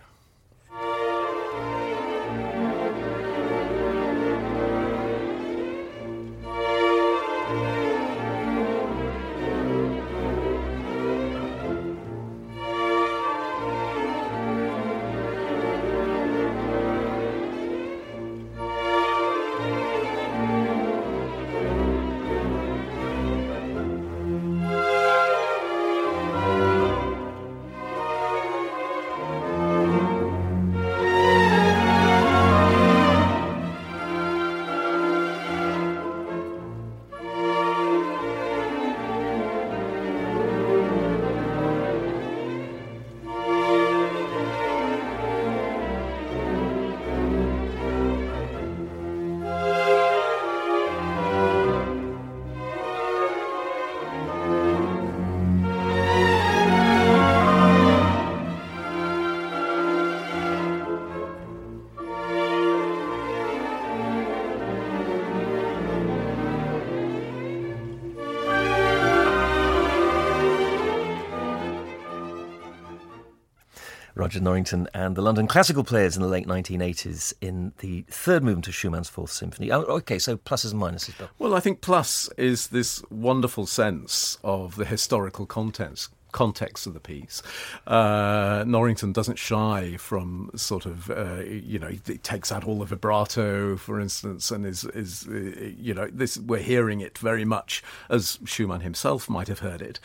Roger 74.37 74.45
Norrington 74.45 74.87
and 74.93 75.17
the 75.17 75.23
London 75.23 75.47
Classical 75.47 75.83
Players 75.83 76.15
in 76.15 76.21
the 76.21 76.29
late 76.29 76.47
1980s 76.47 77.33
in 77.41 77.73
the 77.79 78.05
third 78.11 78.45
movement 78.45 78.69
of 78.69 78.75
Schumann's 78.75 79.09
Fourth 79.09 79.31
Symphony. 79.31 79.73
Oh, 79.73 79.81
okay, 79.81 80.19
so 80.19 80.37
pluses 80.37 80.73
and 80.73 80.83
minuses. 80.83 81.15
Well, 81.39 81.55
I 81.55 81.61
think 81.61 81.81
plus 81.81 82.29
is 82.37 82.67
this 82.67 83.03
wonderful 83.09 83.65
sense 83.65 84.37
of 84.45 84.77
the 84.77 84.85
historical 84.85 85.47
contents 85.47 86.11
context 86.37 86.87
of 86.87 86.93
the 86.93 87.01
piece. 87.01 87.43
Uh, 87.87 88.63
Norrington 88.67 89.11
doesn't 89.13 89.39
shy 89.39 89.97
from 89.97 90.51
sort 90.55 90.85
of, 90.85 91.11
uh, 91.11 91.43
you 91.43 91.79
know, 91.79 91.89
he 91.89 91.99
takes 92.19 92.53
out 92.53 92.65
all 92.65 92.79
the 92.81 92.85
vibrato, 92.85 93.77
for 93.79 93.99
instance, 93.99 94.51
and 94.51 94.67
is, 94.67 94.85
is 94.85 95.27
uh, 95.29 95.73
you 95.79 95.95
know, 95.95 96.09
this 96.13 96.37
we're 96.37 96.59
hearing 96.59 97.01
it 97.01 97.17
very 97.17 97.47
much 97.47 97.83
as 98.11 98.39
Schumann 98.45 98.83
himself 98.83 99.31
might 99.31 99.49
have 99.49 99.61
heard 99.61 99.81
it. 99.81 99.99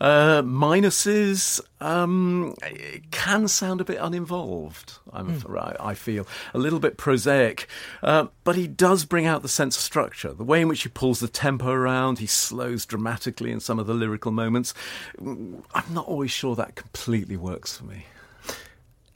Uh, 0.00 0.40
minuses 0.42 1.60
um, 1.80 2.54
can 3.10 3.46
sound 3.46 3.82
a 3.82 3.84
bit 3.84 3.98
uninvolved. 4.00 4.94
I'm, 5.12 5.40
mm. 5.40 5.76
I 5.78 5.94
feel 5.94 6.26
a 6.54 6.58
little 6.58 6.80
bit 6.80 6.96
prosaic, 6.96 7.68
uh, 8.02 8.28
but 8.42 8.56
he 8.56 8.66
does 8.66 9.04
bring 9.04 9.26
out 9.26 9.42
the 9.42 9.48
sense 9.48 9.76
of 9.76 9.82
structure. 9.82 10.32
The 10.32 10.44
way 10.44 10.62
in 10.62 10.68
which 10.68 10.82
he 10.82 10.88
pulls 10.88 11.20
the 11.20 11.28
tempo 11.28 11.70
around, 11.70 12.18
he 12.20 12.26
slows 12.26 12.86
dramatically 12.86 13.52
in 13.52 13.60
some 13.60 13.78
of 13.78 13.86
the 13.86 13.94
lyrical 13.94 14.32
moments. 14.32 14.72
I'm 15.74 15.92
not 15.92 16.06
always 16.06 16.30
sure 16.30 16.54
that 16.56 16.76
completely 16.76 17.36
works 17.36 17.76
for 17.76 17.84
me. 17.84 18.06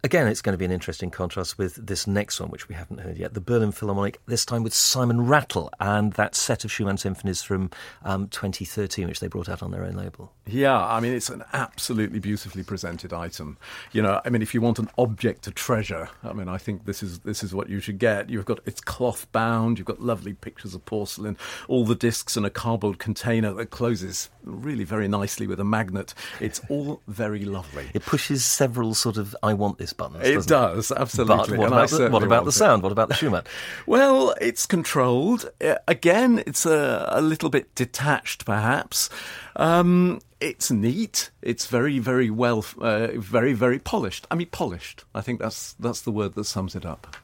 Again, 0.04 0.28
it's 0.28 0.42
going 0.42 0.52
to 0.52 0.58
be 0.58 0.64
an 0.64 0.70
interesting 0.70 1.10
contrast 1.10 1.58
with 1.58 1.74
this 1.74 2.06
next 2.06 2.40
one, 2.40 2.50
which 2.50 2.68
we 2.68 2.76
haven't 2.76 3.00
heard 3.00 3.18
yet 3.18 3.34
the 3.34 3.40
Berlin 3.40 3.72
Philharmonic, 3.72 4.20
this 4.26 4.44
time 4.44 4.62
with 4.62 4.72
Simon 4.72 5.26
Rattle 5.26 5.72
and 5.80 6.12
that 6.12 6.36
set 6.36 6.64
of 6.64 6.70
Schumann 6.70 6.98
symphonies 6.98 7.42
from 7.42 7.72
um, 8.04 8.28
2013, 8.28 9.08
which 9.08 9.18
they 9.18 9.26
brought 9.26 9.48
out 9.48 9.60
on 9.60 9.72
their 9.72 9.82
own 9.82 9.94
label. 9.94 10.32
Yeah, 10.46 10.78
I 10.78 11.00
mean, 11.00 11.14
it's 11.14 11.30
an 11.30 11.42
absolutely 11.52 12.20
beautifully 12.20 12.62
presented 12.62 13.12
item. 13.12 13.58
You 13.90 14.02
know, 14.02 14.20
I 14.24 14.30
mean, 14.30 14.40
if 14.40 14.54
you 14.54 14.60
want 14.60 14.78
an 14.78 14.88
object 14.98 15.42
to 15.44 15.50
treasure, 15.50 16.08
I 16.22 16.32
mean, 16.32 16.48
I 16.48 16.58
think 16.58 16.84
this 16.84 17.02
is 17.02 17.18
this 17.20 17.42
is 17.42 17.52
what 17.52 17.68
you 17.68 17.80
should 17.80 17.98
get. 17.98 18.30
You've 18.30 18.44
got 18.44 18.60
it's 18.66 18.80
cloth 18.80 19.26
bound, 19.32 19.78
you've 19.78 19.86
got 19.86 20.00
lovely 20.00 20.32
pictures 20.32 20.76
of 20.76 20.84
porcelain, 20.84 21.36
all 21.66 21.84
the 21.84 21.96
discs 21.96 22.36
in 22.36 22.44
a 22.44 22.50
cardboard 22.50 23.00
container 23.00 23.52
that 23.54 23.70
closes 23.70 24.30
really 24.44 24.84
very 24.84 25.08
nicely 25.08 25.48
with 25.48 25.58
a 25.58 25.64
magnet. 25.64 26.14
It's 26.40 26.60
all 26.68 27.02
very 27.08 27.44
lovely. 27.44 27.88
It 27.94 28.04
pushes 28.04 28.44
several 28.44 28.94
sort 28.94 29.16
of 29.16 29.36
I 29.42 29.54
want 29.54 29.78
this 29.78 29.87
buttons. 29.92 30.26
It 30.26 30.46
does, 30.46 30.90
it? 30.90 30.98
absolutely. 30.98 31.56
But 31.56 31.58
what 31.58 31.66
about, 31.68 31.90
the, 31.90 32.10
what 32.10 32.22
about 32.22 32.44
the 32.44 32.52
sound? 32.52 32.82
What 32.82 32.92
about 32.92 33.08
the 33.08 33.14
Schumann? 33.14 33.44
well, 33.86 34.34
it's 34.40 34.66
controlled. 34.66 35.50
Uh, 35.60 35.76
again, 35.86 36.42
it's 36.46 36.66
a, 36.66 37.08
a 37.10 37.20
little 37.20 37.50
bit 37.50 37.74
detached, 37.74 38.44
perhaps. 38.44 39.10
Um, 39.56 40.20
it's 40.40 40.70
neat. 40.70 41.30
It's 41.42 41.66
very, 41.66 41.98
very 41.98 42.30
well, 42.30 42.64
uh, 42.80 43.08
very, 43.16 43.52
very 43.52 43.78
polished. 43.78 44.26
I 44.30 44.34
mean, 44.36 44.48
polished. 44.48 45.04
I 45.14 45.20
think 45.20 45.40
that's 45.40 45.72
that's 45.74 46.02
the 46.02 46.12
word 46.12 46.34
that 46.34 46.44
sums 46.44 46.74
it 46.76 46.86
up. 46.86 47.16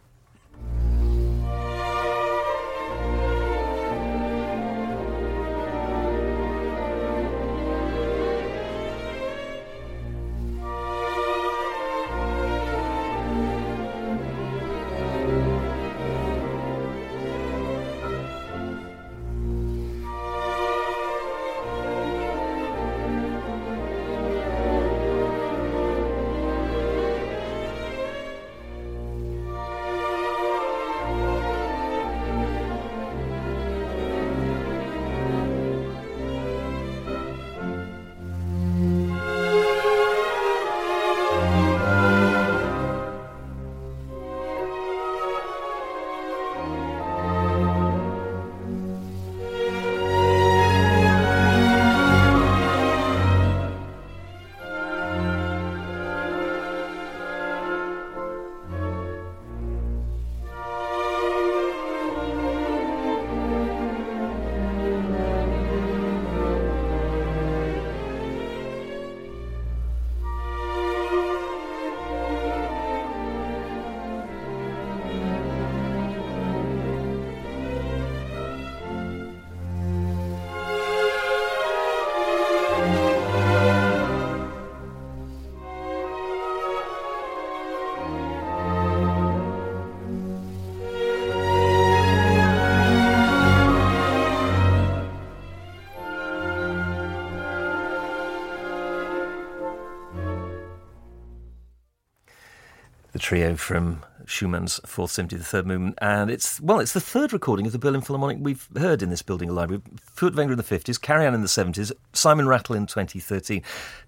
Trio 103.24 103.56
from 103.56 104.04
Schumann's 104.26 104.80
Fourth 104.84 105.10
Symphony, 105.10 105.38
the 105.38 105.46
third 105.46 105.66
movement, 105.66 105.98
and 106.02 106.30
it's 106.30 106.60
well, 106.60 106.78
it's 106.78 106.92
the 106.92 107.00
third 107.00 107.32
recording 107.32 107.64
of 107.64 107.72
the 107.72 107.78
Berlin 107.78 108.02
Philharmonic 108.02 108.36
we've 108.38 108.68
heard 108.76 109.02
in 109.02 109.08
this 109.08 109.22
building 109.22 109.48
library. 109.48 109.80
Furtwängler 110.14 110.50
in 110.50 110.56
the 110.58 110.62
fifties, 110.62 110.98
Karajan 110.98 111.34
in 111.34 111.40
the 111.40 111.48
seventies, 111.48 111.90
Simon 112.12 112.46
Rattle 112.46 112.74
in 112.74 112.84
2013. 112.84 113.62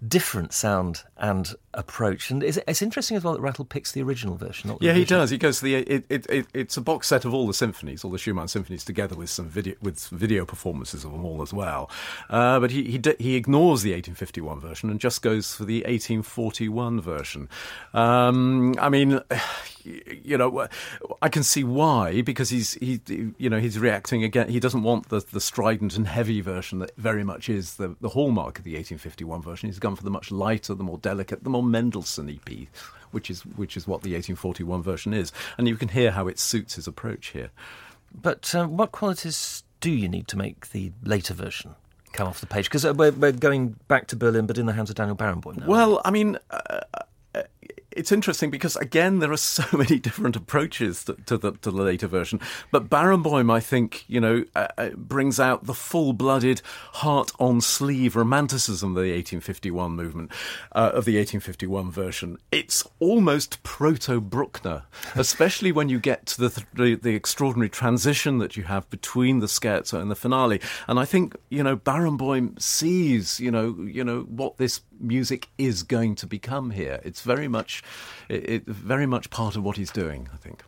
Different 0.06 0.52
sound 0.52 1.04
and 1.16 1.54
approach, 1.76 2.30
and 2.30 2.42
it's, 2.42 2.58
it's, 2.66 2.82
interesting 2.82 3.16
as 3.16 3.24
well 3.24 3.34
that 3.34 3.40
Rattle 3.40 3.64
picks 3.64 3.92
the 3.92 4.02
original 4.02 4.36
version. 4.36 4.76
yeah, 4.80 4.92
he 4.94 5.04
does. 5.04 5.30
He 5.30 5.38
goes 5.38 5.58
to 5.58 5.64
the 5.64 5.74
it, 5.74 6.04
it, 6.08 6.26
it, 6.28 6.46
it's 6.54 6.76
a 6.76 6.80
box 6.80 7.06
set 7.08 7.24
of 7.24 7.34
all 7.34 7.46
the 7.46 7.54
symphonies, 7.54 8.04
all 8.04 8.10
the 8.10 8.18
Schumann 8.18 8.48
symphonies 8.48 8.84
together 8.84 9.14
with 9.14 9.30
some 9.30 9.48
video 9.48 9.74
with 9.80 10.08
video 10.08 10.44
performances 10.44 11.04
of 11.04 11.12
them 11.12 11.24
all 11.24 11.42
as 11.42 11.52
well. 11.52 11.90
Uh, 12.30 12.58
but 12.58 12.70
he 12.70 12.84
he, 12.84 13.00
he 13.18 13.36
ignores 13.36 13.82
the 13.82 13.90
1851 13.90 14.60
version 14.60 14.90
and 14.90 15.00
just 15.00 15.22
goes 15.22 15.54
for 15.54 15.64
the 15.64 15.78
1841 15.80 17.00
version. 17.00 17.48
Um, 17.94 18.74
I 18.78 18.88
mean 18.88 19.20
you 20.24 20.36
know, 20.36 20.66
I 21.22 21.28
can 21.28 21.42
see 21.42 21.64
why 21.64 22.22
because 22.22 22.50
he's 22.50 22.74
he 22.74 23.00
you 23.38 23.48
know 23.48 23.58
he's 23.58 23.78
reacting 23.78 24.24
again. 24.24 24.48
He 24.48 24.60
doesn't 24.60 24.82
want 24.82 25.08
the 25.08 25.24
the 25.32 25.40
strident 25.40 25.96
and 25.96 26.06
heavy 26.06 26.40
version 26.40 26.78
that 26.80 26.96
very 26.96 27.24
much 27.24 27.48
is 27.48 27.76
the 27.76 27.96
the 28.00 28.10
hallmark 28.10 28.58
of 28.58 28.64
the 28.64 28.72
1851 28.72 29.42
version. 29.42 29.68
He's 29.68 29.78
gone 29.78 29.96
for 29.96 30.02
the 30.02 30.10
much 30.10 30.30
lighter, 30.30 30.74
the 30.74 30.84
more 30.84 30.98
delicate, 30.98 31.44
the 31.44 31.50
more 31.50 31.62
Mendelssohn 31.66 32.30
EP, 32.30 32.68
which 33.10 33.30
is 33.30 33.42
which 33.42 33.76
is 33.76 33.86
what 33.86 34.02
the 34.02 34.10
1841 34.10 34.82
version 34.82 35.12
is, 35.12 35.32
and 35.58 35.68
you 35.68 35.76
can 35.76 35.88
hear 35.88 36.12
how 36.12 36.26
it 36.28 36.38
suits 36.38 36.74
his 36.74 36.86
approach 36.86 37.28
here. 37.28 37.50
But 38.14 38.54
uh, 38.54 38.66
what 38.66 38.92
qualities 38.92 39.64
do 39.80 39.90
you 39.90 40.08
need 40.08 40.28
to 40.28 40.36
make 40.36 40.70
the 40.70 40.92
later 41.02 41.34
version? 41.34 41.74
come 42.16 42.26
off 42.26 42.40
the 42.40 42.46
page 42.46 42.64
because 42.64 42.84
uh, 42.84 42.94
we're, 42.94 43.12
we're, 43.12 43.30
going 43.30 43.76
back 43.88 44.06
to 44.08 44.16
Berlin, 44.16 44.46
but 44.46 44.56
in 44.56 44.66
the 44.66 44.72
hands 44.72 44.88
of 44.88 44.96
Daniel 44.96 45.14
Barenboim 45.14 45.58
now. 45.58 45.66
Well, 45.66 46.00
I 46.04 46.10
mean, 46.10 46.38
uh, 46.50 46.80
it's 47.96 48.12
interesting 48.12 48.50
because 48.50 48.76
again 48.76 49.18
there 49.18 49.32
are 49.32 49.36
so 49.56 49.64
many 49.76 49.98
different 49.98 50.36
approaches 50.36 51.04
to, 51.04 51.14
to, 51.26 51.36
the 51.36 51.52
to 51.52 51.70
the 51.70 51.82
later 51.82 52.06
version. 52.06 52.40
But 52.70 52.88
Barenboim, 52.88 53.50
I 53.52 53.60
think, 53.60 54.04
you 54.08 54.20
know, 54.20 54.44
uh, 54.54 54.68
uh 54.78 54.90
brings 54.90 55.40
out 55.40 55.64
the 55.64 55.74
full-blooded, 55.74 56.62
heart-on-sleeve 56.94 58.16
romanticism 58.16 58.90
of 58.90 59.02
the 59.02 59.12
1851 59.12 59.92
movement 59.92 60.32
uh, 60.72 60.90
of 60.94 61.04
the 61.04 61.16
1851 61.16 61.90
version. 61.90 62.38
It's 62.52 62.86
almost 63.00 63.62
proto-Bruckner, 63.62 64.84
especially 65.14 65.72
when 65.72 65.88
you 65.88 65.98
get 65.98 66.26
to 66.26 66.48
the, 66.48 66.64
the, 66.74 66.94
the 66.94 67.14
extraordinary 67.14 67.68
transition 67.68 68.38
that 68.38 68.56
you 68.56 68.64
have 68.64 68.88
between 68.90 69.40
the 69.40 69.46
scherzo 69.46 70.00
and 70.00 70.10
the 70.10 70.16
finale. 70.16 70.60
And 70.86 70.98
I 70.98 71.04
think 71.04 71.36
you 71.48 71.62
know 71.62 71.76
Barenboim 71.76 72.60
sees 72.60 73.40
you 73.40 73.50
know 73.50 73.74
you 73.80 74.04
know 74.04 74.20
what 74.22 74.58
this 74.58 74.80
music 75.00 75.48
is 75.58 75.82
going 75.82 76.14
to 76.16 76.26
become 76.26 76.70
here. 76.70 77.00
It's 77.04 77.22
very 77.22 77.48
much, 77.48 77.82
it, 78.28 78.48
it, 78.48 78.66
very 78.66 79.06
much 79.06 79.30
part 79.30 79.56
of 79.56 79.62
what 79.62 79.76
he's 79.76 79.90
doing. 79.90 80.28
I 80.32 80.36
think. 80.36 80.62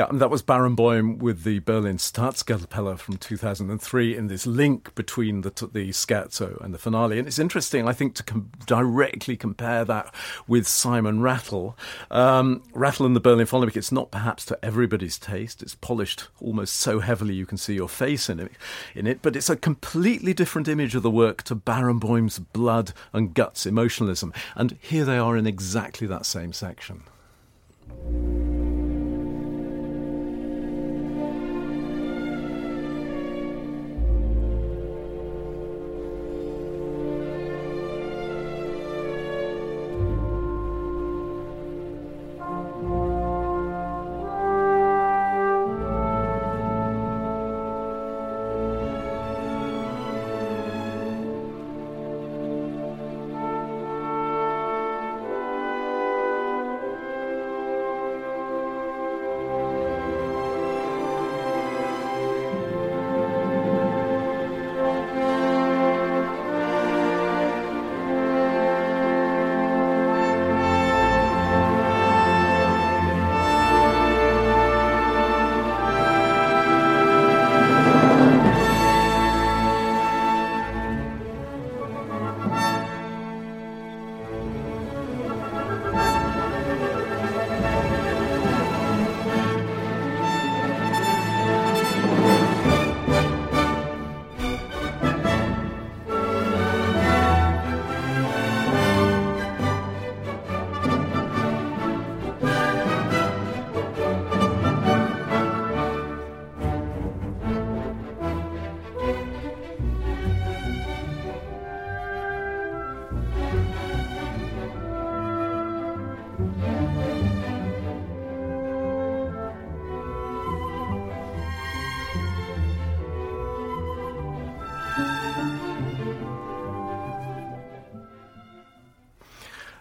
Yeah, 0.00 0.06
and 0.08 0.18
that 0.22 0.30
was 0.30 0.42
Barenboim 0.42 1.18
with 1.18 1.42
the 1.42 1.58
Berlin 1.58 1.98
Staatskapelle 1.98 2.98
from 2.98 3.18
2003 3.18 4.16
in 4.16 4.28
this 4.28 4.46
link 4.46 4.94
between 4.94 5.42
the, 5.42 5.50
the 5.50 5.90
scherzo 5.90 6.58
and 6.64 6.72
the 6.72 6.78
finale. 6.78 7.18
And 7.18 7.28
it's 7.28 7.38
interesting, 7.38 7.86
I 7.86 7.92
think, 7.92 8.14
to 8.14 8.22
com- 8.22 8.50
directly 8.64 9.36
compare 9.36 9.84
that 9.84 10.14
with 10.48 10.66
Simon 10.66 11.20
Rattle. 11.20 11.76
Um, 12.10 12.62
Rattle 12.72 13.04
and 13.04 13.14
the 13.14 13.20
Berlin 13.20 13.44
Philharmonic, 13.44 13.76
it's 13.76 13.92
not 13.92 14.10
perhaps 14.10 14.46
to 14.46 14.58
everybody's 14.64 15.18
taste. 15.18 15.62
It's 15.62 15.74
polished 15.74 16.28
almost 16.40 16.76
so 16.76 17.00
heavily 17.00 17.34
you 17.34 17.44
can 17.44 17.58
see 17.58 17.74
your 17.74 17.90
face 17.90 18.30
in 18.30 18.40
it, 18.40 18.52
in 18.94 19.06
it 19.06 19.20
but 19.20 19.36
it's 19.36 19.50
a 19.50 19.54
completely 19.56 20.32
different 20.32 20.66
image 20.66 20.94
of 20.94 21.02
the 21.02 21.10
work 21.10 21.42
to 21.42 21.54
Barenboim's 21.54 22.38
blood 22.38 22.94
and 23.12 23.34
guts 23.34 23.66
emotionalism. 23.66 24.32
And 24.56 24.78
here 24.80 25.04
they 25.04 25.18
are 25.18 25.36
in 25.36 25.46
exactly 25.46 26.06
that 26.06 26.24
same 26.24 26.54
section. 26.54 27.02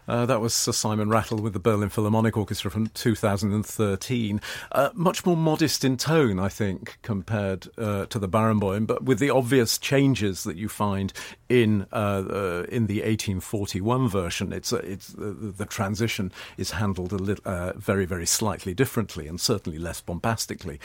Uh, 0.10 0.26
that 0.26 0.42
was 0.42 0.56
Sir 0.56 0.72
Simon 0.72 1.10
Rattle 1.10 1.38
with 1.38 1.54
the 1.54 1.60
Berlin 1.60 1.90
Philharmonic 1.90 2.36
Orchestra 2.36 2.72
from 2.72 2.88
2013. 2.88 4.42
Uh, 4.72 4.90
much 4.96 5.24
more 5.24 5.38
modest 5.38 5.86
in 5.86 5.98
tone, 5.98 6.40
I 6.40 6.50
think, 6.50 6.98
compared 7.04 7.68
uh, 7.78 8.08
to 8.08 8.18
the 8.18 8.28
Barenboim, 8.28 8.88
but 8.88 9.04
with 9.04 9.20
the 9.20 9.30
obvious 9.30 9.78
changes 9.78 10.44
that 10.46 10.58
you 10.58 10.68
find 10.68 11.14
in 11.48 11.86
uh, 11.92 12.24
uh, 12.28 12.66
in 12.70 12.88
the 12.88 13.02
1841 13.02 14.10
version. 14.10 14.52
It's 14.52 14.74
it's 14.74 15.14
the 15.16 15.68
transition 15.70 16.32
is 16.58 16.72
handled 16.72 17.14
a 17.14 17.18
little, 17.18 17.74
very 17.76 18.06
very 18.06 18.26
slightly 18.26 18.74
differently, 18.74 19.28
and 19.28 19.40
certainly 19.40 19.78
less 19.78 20.02
bombastically. 20.02 20.80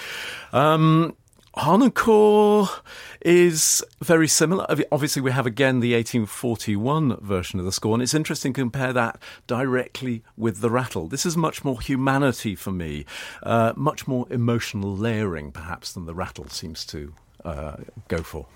Um, 0.52 1.16
Harnoncourt 1.56 2.80
is 3.20 3.84
very 4.02 4.26
similar. 4.26 4.66
Obviously, 4.90 5.22
we 5.22 5.30
have 5.30 5.46
again 5.46 5.80
the 5.80 5.94
1841 5.94 7.18
version 7.20 7.60
of 7.60 7.64
the 7.64 7.72
score, 7.72 7.94
and 7.94 8.02
it's 8.02 8.14
interesting 8.14 8.52
to 8.52 8.60
compare 8.60 8.92
that 8.92 9.20
directly 9.46 10.24
with 10.36 10.60
the 10.60 10.70
Rattle. 10.70 11.06
This 11.06 11.24
is 11.24 11.36
much 11.36 11.64
more 11.64 11.80
humanity 11.80 12.56
for 12.56 12.72
me, 12.72 13.06
uh, 13.44 13.72
much 13.76 14.08
more 14.08 14.26
emotional 14.30 14.96
layering, 14.96 15.52
perhaps, 15.52 15.92
than 15.92 16.06
the 16.06 16.14
Rattle 16.14 16.48
seems 16.48 16.84
to 16.86 17.14
uh, 17.44 17.76
go 18.08 18.18
for. 18.18 18.46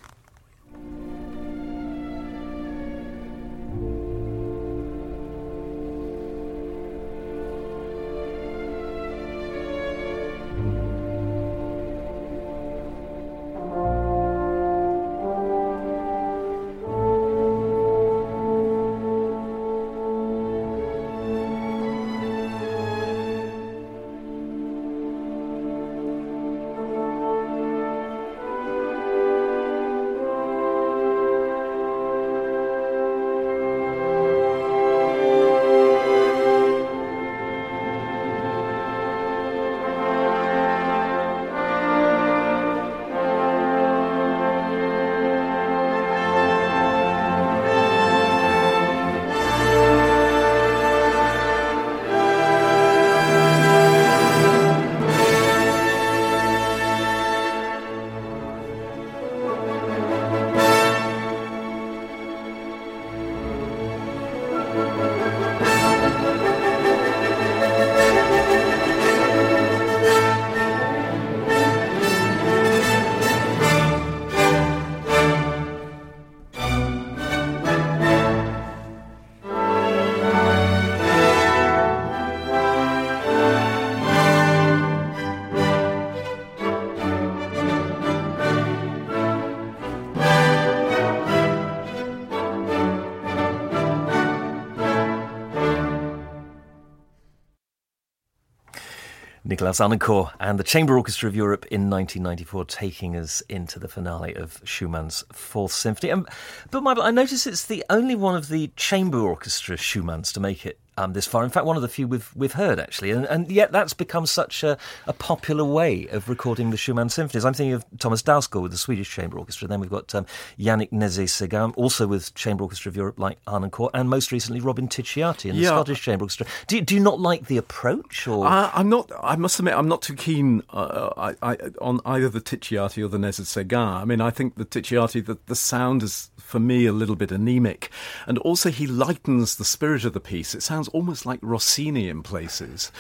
Nikolaus 99.69 99.99
Harnoncourt 99.99 100.33
and 100.41 100.59
the 100.59 100.65
Chamber 100.65 100.97
Orchestra 100.97 101.29
of 101.29 101.37
Europe 101.37 101.67
in 101.67 101.91
1994 101.91 102.65
taking 102.65 103.17
us 103.17 103.43
into 103.51 103.79
the 103.79 103.87
finale 103.87 104.35
of 104.35 104.63
Schumann's 104.65 105.25
Fourth 105.31 105.73
Symphony. 105.73 106.11
Um, 106.11 106.27
but 106.71 106.83
Michael, 106.83 107.03
I 107.03 107.11
notice 107.11 107.47
it's 107.47 107.67
the 107.67 107.85
only 107.91 108.15
one 108.15 108.35
of 108.35 108.49
the 108.49 108.71
chamber 108.77 109.19
orchestra 109.19 109.77
Schumanns 109.77 110.33
to 110.33 110.41
make 110.41 110.65
it 110.65 110.79
um, 110.99 111.13
this 111.13 111.27
far. 111.27 111.45
In 111.45 111.51
fact, 111.51 111.65
one 111.65 111.77
of 111.77 111.83
the 111.83 111.89
few 111.89 112.09
we've 112.09 112.31
we've 112.35 112.53
heard 112.53 112.81
actually, 112.81 113.13
and, 113.13 113.25
and 113.27 113.51
yet 113.51 113.71
that's 113.71 113.95
become 113.95 114.27
such 114.27 114.65
a, 114.65 114.77
a, 115.07 115.13
popular 115.13 115.65
way 115.65 116.09
of 116.09 116.29
recording 116.29 116.71
the 116.71 116.77
Schumann 116.77 117.09
symphonies. 117.09 117.45
I'm 117.45 117.55
thinking 117.55 117.75
of 117.75 117.85
Thomas 117.99 118.23
Dausgaard 118.23 118.63
with 118.63 118.73
the 118.73 118.79
Swedish 118.79 119.11
Chamber 119.11 119.39
Orchestra. 119.39 119.69
Then 119.69 119.81
we've 119.81 119.91
got 119.91 120.13
um, 120.15 120.27
Yannick 120.59 120.91
Nézet-Séguin, 120.91 121.73
also 121.77 122.07
with 122.07 122.35
Chamber 122.35 122.65
Orchestra 122.65 122.91
of 122.91 122.97
Europe, 122.97 123.19
like 123.19 123.43
Harnoncourt, 123.45 123.91
and 123.95 124.11
most 124.11 124.33
recently 124.33 124.61
Robin 124.61 124.89
Ticciati 124.89 125.51
in 125.51 125.57
the 125.57 125.63
yeah. 125.63 125.69
Scottish 125.69 126.03
Chamber 126.03 126.25
Orchestra. 126.25 126.47
Do, 126.67 126.81
do 126.81 126.95
you 126.95 127.01
not 127.01 127.21
like 127.21 127.47
the 127.47 127.59
approach? 127.59 128.27
Or 128.27 128.47
uh, 128.47 128.71
I'm 128.75 128.89
not. 128.89 129.11
I 129.23 129.37
must 129.37 129.59
admit, 129.59 129.75
I'm 129.75 129.89
not 129.89 130.03
too 130.03 130.15
keen 130.15 130.63
uh, 130.71 131.11
I, 131.17 131.35
I, 131.43 131.57
on 131.81 132.01
either 132.05 132.29
the 132.29 132.41
Ticciati 132.41 133.05
or 133.05 133.09
the 133.09 133.19
Nézet-Séguin. 133.19 134.03
I 134.03 134.05
mean, 134.05 134.21
I 134.21 134.31
think 134.31 134.57
the 134.57 134.65
Ticciati, 134.65 135.25
the, 135.25 135.39
the 135.47 135.57
sound 135.57 136.03
is 136.03 136.31
for 136.39 136.59
me 136.59 136.87
a 136.87 136.93
little 136.93 137.17
bit 137.17 137.31
anemic, 137.31 137.91
and 138.27 138.39
also 138.39 138.71
he 138.71 138.87
lightens 138.87 139.57
the 139.57 139.65
spirit 139.65 140.05
of 140.05 140.13
the 140.13 140.21
piece. 140.21 140.55
It 140.55 140.63
sounds 140.63 140.88
almost 140.89 141.27
like 141.27 141.41
Rossini 141.43 142.09
in 142.09 142.23
places, 142.23 142.91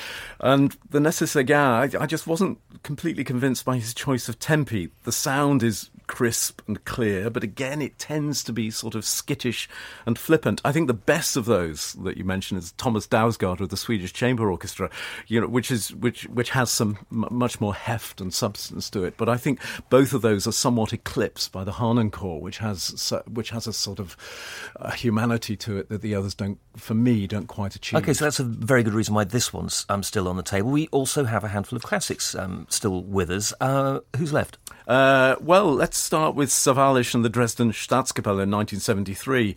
and 0.40 0.76
the 0.90 0.98
Nézet-Séguin, 0.98 1.96
I, 1.96 2.02
I 2.02 2.06
just 2.06 2.26
wasn't 2.26 2.58
completely 2.82 3.24
convinced 3.24 3.64
by 3.64 3.76
his 3.76 3.94
choice 3.94 4.28
of 4.28 4.38
tempi. 4.38 4.90
The 5.04 5.12
sound 5.12 5.62
is 5.62 5.90
crisp 6.08 6.60
and 6.66 6.84
clear, 6.84 7.30
but 7.30 7.44
again, 7.44 7.80
it 7.80 7.98
tends 7.98 8.42
to 8.44 8.52
be 8.52 8.70
sort 8.70 8.96
of 8.96 9.04
skittish 9.04 9.68
and 10.06 10.18
flippant. 10.18 10.60
I 10.64 10.72
think 10.72 10.88
the 10.88 10.94
best 10.94 11.36
of 11.36 11.44
those 11.44 11.92
that 12.04 12.16
you 12.16 12.24
mentioned 12.24 12.58
is 12.58 12.72
Thomas 12.72 13.06
Dausgaard 13.06 13.60
with 13.60 13.70
the 13.70 13.76
Swedish 13.76 14.12
Chamber 14.12 14.50
Orchestra, 14.50 14.90
you 15.28 15.40
know, 15.40 15.46
which 15.46 15.70
is 15.70 15.94
which 15.94 16.24
which 16.24 16.50
has 16.50 16.70
some 16.70 16.98
m- 17.12 17.28
much 17.30 17.60
more 17.60 17.74
heft 17.74 18.20
and 18.20 18.34
substance 18.34 18.90
to 18.90 19.04
it. 19.04 19.16
But 19.16 19.28
I 19.28 19.36
think 19.36 19.60
both 19.90 20.12
of 20.12 20.22
those 20.22 20.48
are 20.48 20.52
somewhat 20.52 20.92
eclipsed 20.92 21.52
by 21.52 21.62
the 21.62 21.72
Harnoncourt, 21.72 22.40
which 22.40 22.58
has 22.58 23.12
which 23.26 23.50
has 23.50 23.66
a 23.66 23.72
sort 23.72 24.00
of 24.00 24.16
uh, 24.80 24.90
humanity 24.90 25.56
to 25.56 25.78
it 25.78 25.88
that 25.90 26.02
the 26.02 26.14
others 26.14 26.34
don't, 26.34 26.58
for 26.76 26.94
me, 26.94 27.26
don't 27.26 27.46
quite 27.46 27.76
achieve. 27.76 28.00
Okay, 28.00 28.14
so 28.14 28.24
that's 28.24 28.40
a 28.40 28.44
very 28.44 28.82
good 28.82 28.94
reason 28.94 29.14
why 29.14 29.24
this 29.24 29.52
one's 29.52 29.84
um, 29.88 30.02
still 30.02 30.26
on 30.26 30.36
the 30.36 30.42
table. 30.42 30.70
We 30.70 30.88
also 30.88 31.24
have 31.24 31.44
a 31.44 31.48
handful 31.48 31.76
of 31.76 31.82
classics 31.82 32.34
um, 32.34 32.66
still 32.70 33.02
with 33.02 33.30
us. 33.30 33.52
Uh, 33.60 34.00
who's 34.16 34.32
left? 34.32 34.58
Uh, 34.88 35.36
well, 35.40 35.72
let's 35.72 35.98
start 35.98 36.34
with 36.34 36.48
Sawallisch 36.48 37.14
and 37.14 37.22
the 37.24 37.28
Dresden 37.28 37.72
Staatskapelle 37.72 38.42
in 38.42 38.50
1973. 38.50 39.54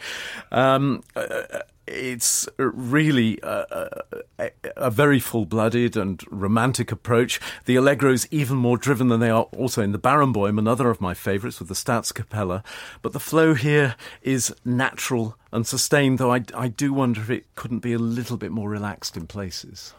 Um, 0.51 1.03
uh, 1.15 1.43
it's 1.88 2.47
really 2.57 3.39
a, 3.41 4.03
a, 4.38 4.51
a 4.77 4.91
very 4.91 5.19
full 5.19 5.45
blooded 5.45 5.95
and 5.95 6.21
romantic 6.29 6.91
approach. 6.91 7.39
The 7.65 7.77
Allegro's 7.77 8.27
even 8.29 8.57
more 8.57 8.77
driven 8.77 9.07
than 9.07 9.19
they 9.19 9.29
are 9.29 9.43
also 9.57 9.82
in 9.82 9.93
the 9.93 9.99
Barenboim, 9.99 10.59
another 10.59 10.89
of 10.89 11.01
my 11.01 11.13
favourites 11.13 11.59
with 11.59 11.69
the 11.69 11.75
Staatskapelle. 11.75 12.63
But 13.01 13.13
the 13.13 13.19
flow 13.19 13.53
here 13.53 13.95
is 14.21 14.53
natural 14.65 15.38
and 15.51 15.65
sustained, 15.65 16.17
though 16.17 16.34
I, 16.34 16.43
I 16.53 16.67
do 16.67 16.93
wonder 16.93 17.21
if 17.21 17.29
it 17.29 17.55
couldn't 17.55 17.79
be 17.79 17.93
a 17.93 17.99
little 17.99 18.38
bit 18.38 18.51
more 18.51 18.69
relaxed 18.69 19.15
in 19.15 19.27
places. 19.27 19.93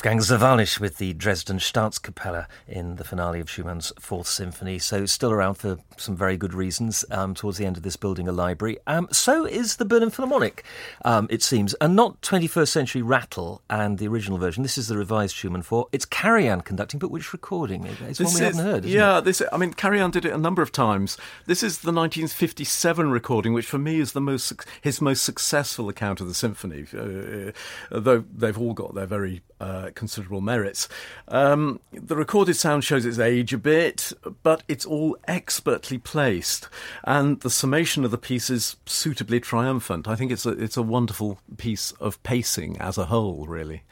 Wolfgang 0.00 0.20
Sawallisch 0.20 0.80
with 0.80 0.96
the 0.96 1.12
Dresden 1.12 1.58
Staatskapelle 1.58 2.46
in 2.66 2.96
the 2.96 3.04
finale 3.04 3.38
of 3.38 3.50
Schumann's 3.50 3.92
Fourth 4.00 4.28
Symphony. 4.28 4.78
So, 4.78 5.04
still 5.04 5.30
around 5.30 5.56
for 5.56 5.76
some 5.98 6.16
very 6.16 6.38
good 6.38 6.54
reasons 6.54 7.04
um, 7.10 7.34
towards 7.34 7.58
the 7.58 7.66
end 7.66 7.76
of 7.76 7.82
this 7.82 7.96
building 7.96 8.26
a 8.26 8.32
library. 8.32 8.78
Um, 8.86 9.08
so 9.12 9.44
is 9.44 9.76
the 9.76 9.84
Berlin 9.84 10.08
Philharmonic, 10.08 10.64
um, 11.04 11.26
it 11.28 11.42
seems, 11.42 11.74
and 11.82 11.94
not 11.94 12.18
21st 12.22 12.68
century 12.68 13.02
Rattle 13.02 13.60
and 13.68 13.98
the 13.98 14.08
original 14.08 14.38
version. 14.38 14.62
This 14.62 14.78
is 14.78 14.88
the 14.88 14.96
revised 14.96 15.36
Schumann 15.36 15.60
4. 15.60 15.88
It's 15.92 16.06
Karajan 16.06 16.64
conducting, 16.64 16.98
but 16.98 17.10
which 17.10 17.34
recording? 17.34 17.84
It's 17.84 18.16
this 18.16 18.20
one 18.20 18.26
we 18.28 18.40
is, 18.48 18.56
haven't 18.56 18.72
heard. 18.72 18.84
yeah, 18.86 19.18
it? 19.18 19.24
this. 19.26 19.42
I 19.52 19.58
mean, 19.58 19.74
Karajan 19.74 20.12
did 20.12 20.24
it 20.24 20.32
a 20.32 20.38
number 20.38 20.62
of 20.62 20.72
times. 20.72 21.18
This 21.44 21.62
is 21.62 21.80
the 21.80 21.92
1957 21.92 23.10
recording, 23.10 23.52
which 23.52 23.66
for 23.66 23.78
me 23.78 24.00
is 24.00 24.12
the 24.12 24.22
most 24.22 24.64
his 24.80 25.02
most 25.02 25.22
successful 25.22 25.90
account 25.90 26.22
of 26.22 26.26
the 26.26 26.32
symphony. 26.32 26.86
Uh, 26.90 27.52
though 27.90 28.24
they've 28.34 28.58
all 28.58 28.72
got 28.72 28.94
their 28.94 29.04
very 29.04 29.42
uh, 29.60 29.90
considerable 29.94 30.40
merits. 30.40 30.88
Um, 31.28 31.80
the 31.92 32.16
recorded 32.16 32.54
sound 32.54 32.84
shows 32.84 33.04
its 33.04 33.18
age 33.18 33.52
a 33.52 33.58
bit, 33.58 34.12
but 34.42 34.62
it's 34.68 34.86
all 34.86 35.16
expertly 35.28 35.98
placed, 35.98 36.68
and 37.04 37.40
the 37.40 37.50
summation 37.50 38.04
of 38.04 38.10
the 38.10 38.18
piece 38.18 38.50
is 38.50 38.76
suitably 38.86 39.40
triumphant. 39.40 40.08
I 40.08 40.16
think 40.16 40.32
it's 40.32 40.46
a, 40.46 40.50
it's 40.50 40.76
a 40.76 40.82
wonderful 40.82 41.38
piece 41.56 41.92
of 41.92 42.22
pacing 42.22 42.78
as 42.78 42.98
a 42.98 43.06
whole, 43.06 43.46
really. 43.46 43.82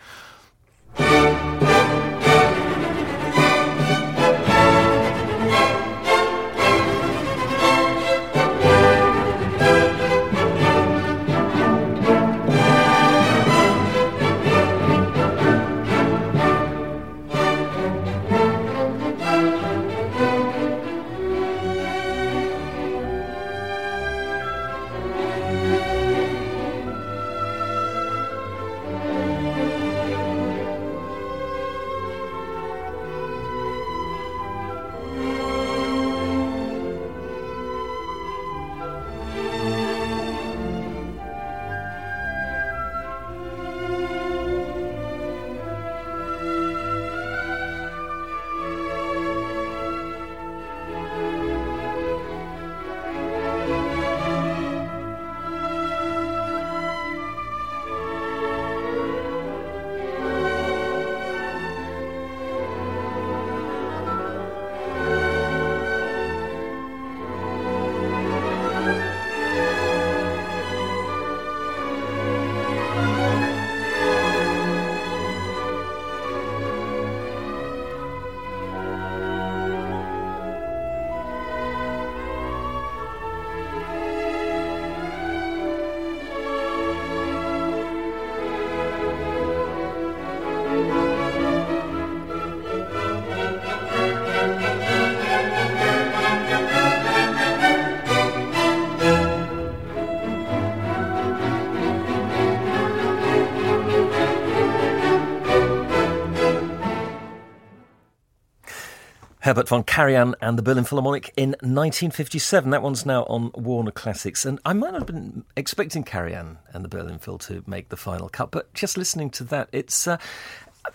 Herbert 109.49 109.66
von 109.66 109.82
Karajan 109.82 110.34
and 110.42 110.59
the 110.59 110.62
Berlin 110.62 110.84
Philharmonic 110.84 111.32
in 111.34 111.53
1957. 111.62 112.68
That 112.68 112.82
one's 112.82 113.07
now 113.07 113.22
on 113.30 113.51
Warner 113.55 113.90
Classics. 113.90 114.44
And 114.44 114.61
I 114.66 114.74
might 114.74 114.92
not 114.92 115.01
have 115.01 115.07
been 115.07 115.42
expecting 115.57 116.05
Karajan 116.05 116.59
and 116.74 116.84
the 116.84 116.88
Berlin 116.90 117.18
Phil 117.18 117.38
to 117.38 117.64
make 117.66 117.88
the 117.88 117.96
final 117.96 118.28
cut, 118.28 118.51
but 118.51 118.74
just 118.74 118.99
listening 118.99 119.30
to 119.30 119.44
that, 119.44 119.70
it's. 119.72 120.07
Uh, 120.07 120.18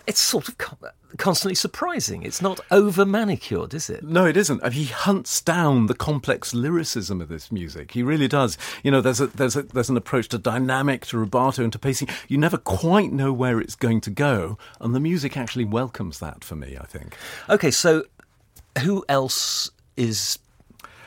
it's 0.06 0.18
sort 0.18 0.48
of 0.48 0.56
constantly 1.18 1.54
surprising. 1.54 2.22
It's 2.24 2.42
not 2.42 2.58
over 2.70 3.04
manicured, 3.04 3.74
is 3.74 3.88
it? 3.88 4.02
No, 4.02 4.24
it 4.24 4.36
isn't. 4.36 4.72
He 4.72 4.86
hunts 4.86 5.40
down 5.40 5.86
the 5.86 5.94
complex 5.94 6.52
lyricism 6.52 7.20
of 7.20 7.28
this 7.28 7.52
music. 7.52 7.92
He 7.92 8.02
really 8.02 8.26
does. 8.26 8.58
You 8.82 8.90
know, 8.90 9.00
there's 9.00 9.20
a 9.20 9.28
there's 9.28 9.54
a 9.54 9.62
there's 9.62 9.90
an 9.90 9.96
approach 9.96 10.28
to 10.28 10.38
dynamic, 10.38 11.06
to 11.06 11.16
rubato, 11.16 11.62
and 11.62 11.72
to 11.72 11.78
pacing. 11.78 12.08
You 12.26 12.38
never 12.38 12.56
quite 12.56 13.12
know 13.12 13.32
where 13.32 13.60
it's 13.60 13.76
going 13.76 14.00
to 14.02 14.10
go, 14.10 14.58
and 14.80 14.94
the 14.94 15.00
music 15.00 15.36
actually 15.36 15.64
welcomes 15.66 16.18
that 16.18 16.42
for 16.42 16.56
me. 16.56 16.76
I 16.80 16.86
think. 16.86 17.16
Okay, 17.48 17.70
so 17.70 18.04
who 18.82 19.04
else 19.08 19.70
is 19.96 20.38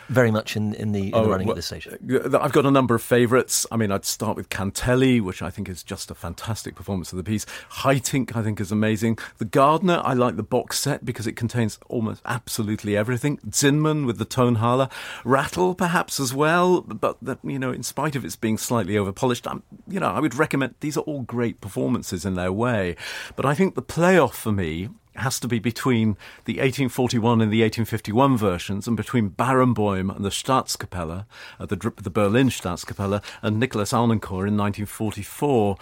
very 0.09 0.31
much 0.31 0.55
in, 0.55 0.73
in 0.75 0.93
the, 0.93 1.07
in 1.07 1.15
oh, 1.15 1.23
the 1.23 1.29
running 1.29 1.47
well, 1.47 1.53
at 1.53 1.57
this 1.57 1.65
stage? 1.65 1.87
Uh, 1.87 2.39
I've 2.39 2.53
got 2.53 2.65
a 2.65 2.71
number 2.71 2.95
of 2.95 3.01
favourites. 3.01 3.65
I 3.71 3.77
mean, 3.77 3.91
I'd 3.91 4.05
start 4.05 4.37
with 4.37 4.47
Cantelli, 4.49 5.21
which 5.21 5.41
I 5.41 5.49
think 5.49 5.67
is 5.67 5.83
just 5.83 6.09
a 6.09 6.15
fantastic 6.15 6.75
performance 6.75 7.11
of 7.11 7.17
the 7.17 7.23
piece. 7.23 7.45
Haitink, 7.81 8.35
I 8.35 8.41
think, 8.41 8.61
is 8.61 8.71
amazing. 8.71 9.17
The 9.37 9.45
Gardiner, 9.45 10.01
I 10.03 10.13
like 10.13 10.37
the 10.37 10.43
box 10.43 10.79
set 10.79 11.03
because 11.03 11.27
it 11.27 11.33
contains 11.33 11.77
almost 11.89 12.21
absolutely 12.25 12.95
everything. 12.95 13.37
Zinman 13.49 14.05
with 14.05 14.17
the 14.17 14.25
Tonhalle. 14.25 14.89
Rattle, 15.25 15.75
perhaps, 15.75 16.19
as 16.19 16.33
well, 16.33 16.81
but, 16.81 17.17
that, 17.21 17.39
you 17.43 17.59
know, 17.59 17.71
in 17.71 17.83
spite 17.83 18.15
of 18.15 18.23
its 18.23 18.35
being 18.35 18.57
slightly 18.57 18.97
overpolished, 18.97 19.45
I'm, 19.45 19.63
you 19.87 19.99
know, 19.99 20.07
I 20.07 20.19
would 20.19 20.35
recommend 20.35 20.75
these 20.79 20.97
are 20.97 21.01
all 21.01 21.23
great 21.23 21.59
performances 21.59 22.25
in 22.25 22.35
their 22.35 22.51
way. 22.51 22.95
But 23.35 23.45
I 23.45 23.53
think 23.53 23.75
the 23.75 23.81
playoff 23.81 24.33
for 24.33 24.51
me 24.51 24.89
has 25.19 25.39
to 25.39 25.47
be 25.47 25.59
between 25.59 26.17
the 26.45 26.53
1841 26.53 27.41
and 27.41 27.51
the 27.51 27.61
1851 27.61 28.37
versions 28.37 28.87
and 28.87 28.95
between 28.95 29.29
Baron 29.29 29.67
Barenboim 29.67 30.15
and 30.15 30.23
the 30.23 30.29
Staatskapelle, 30.29 31.25
uh, 31.59 31.65
the, 31.65 31.93
the 32.01 32.09
Berlin 32.09 32.49
Staatskapelle, 32.49 33.23
and 33.41 33.61
Nikolaus 33.61 33.93
Arnoncourt 33.93 34.47
in 34.47 34.57
1944. 34.57 35.77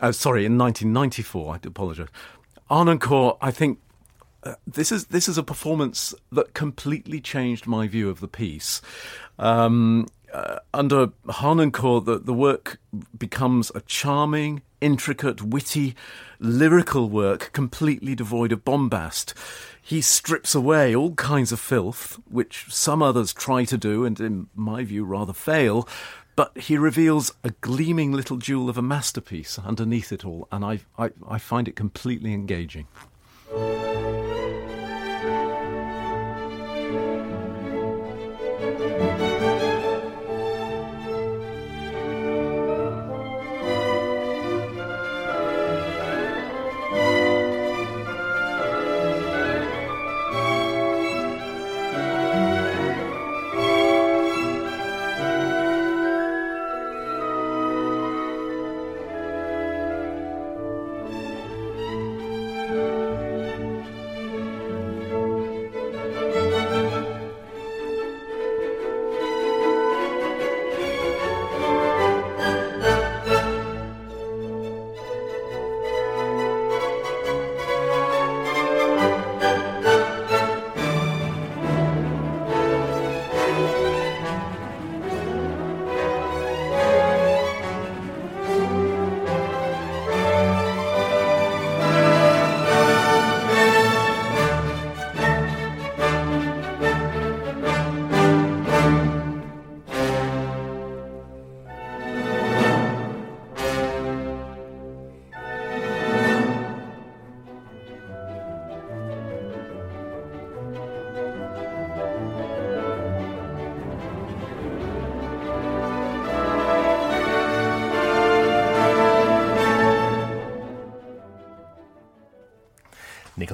Uh, 0.00 0.12
sorry, 0.12 0.44
in 0.44 0.58
1994. 0.58 1.54
I 1.54 1.58
apologise. 1.66 2.08
Arnoncourt, 2.70 3.38
I 3.40 3.50
think, 3.50 3.78
uh, 4.42 4.54
this 4.66 4.92
is 4.92 5.06
this 5.06 5.28
is 5.28 5.38
a 5.38 5.42
performance 5.42 6.14
that 6.32 6.54
completely 6.54 7.20
changed 7.20 7.66
my 7.66 7.86
view 7.86 8.10
of 8.10 8.20
the 8.20 8.28
piece. 8.28 8.82
Um, 9.38 10.08
uh, 10.32 10.58
under 10.74 11.08
Harnoncourt, 11.28 12.04
the, 12.04 12.18
the 12.18 12.34
work 12.34 12.78
becomes 13.16 13.70
a 13.74 13.80
charming, 13.82 14.62
intricate, 14.84 15.40
witty, 15.42 15.96
lyrical 16.38 17.08
work 17.08 17.50
completely 17.52 18.14
devoid 18.14 18.52
of 18.52 18.64
bombast. 18.64 19.32
He 19.80 20.02
strips 20.02 20.54
away 20.54 20.94
all 20.94 21.14
kinds 21.14 21.52
of 21.52 21.58
filth, 21.58 22.20
which 22.30 22.66
some 22.68 23.02
others 23.02 23.32
try 23.32 23.64
to 23.64 23.78
do 23.78 24.04
and, 24.04 24.20
in 24.20 24.48
my 24.54 24.84
view, 24.84 25.04
rather 25.04 25.32
fail, 25.32 25.88
but 26.36 26.56
he 26.58 26.76
reveals 26.76 27.32
a 27.42 27.50
gleaming 27.62 28.12
little 28.12 28.36
jewel 28.36 28.68
of 28.68 28.76
a 28.76 28.82
masterpiece 28.82 29.58
underneath 29.58 30.12
it 30.12 30.24
all, 30.24 30.48
and 30.52 30.64
I, 30.64 30.80
I, 30.98 31.10
I 31.26 31.38
find 31.38 31.66
it 31.66 31.76
completely 31.76 32.34
engaging. 32.34 32.86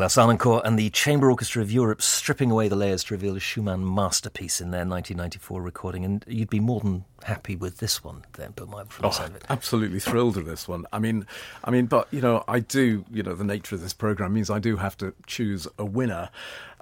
Arnoncourt 0.06 0.62
and 0.64 0.78
the 0.78 0.90
Chamber 0.90 1.30
Orchestra 1.30 1.62
of 1.62 1.70
Europe 1.70 2.00
stripping 2.00 2.50
away 2.50 2.68
the 2.68 2.76
layers 2.76 3.04
to 3.04 3.14
reveal 3.14 3.36
a 3.36 3.40
Schumann 3.40 3.84
masterpiece 3.94 4.60
in 4.60 4.70
their 4.70 4.86
1994 4.86 5.60
recording. 5.60 6.04
And 6.04 6.24
you'd 6.26 6.50
be 6.50 6.60
more 6.60 6.80
than 6.80 7.04
happy 7.24 7.54
with 7.54 7.78
this 7.78 8.02
one 8.02 8.24
then, 8.34 8.52
but 8.56 8.68
my 8.68 8.84
oh, 9.02 9.28
absolutely 9.48 10.00
thrilled 10.00 10.36
with 10.36 10.46
this 10.46 10.66
one. 10.66 10.86
I 10.92 10.98
mean, 10.98 11.26
I 11.64 11.70
mean, 11.70 11.86
but 11.86 12.08
you 12.10 12.20
know, 12.20 12.44
I 12.48 12.60
do. 12.60 13.04
You 13.10 13.22
know, 13.22 13.34
the 13.34 13.44
nature 13.44 13.74
of 13.74 13.82
this 13.82 13.92
program 13.92 14.32
means 14.32 14.48
I 14.48 14.58
do 14.58 14.76
have 14.76 14.96
to 14.98 15.14
choose 15.26 15.68
a 15.78 15.84
winner. 15.84 16.30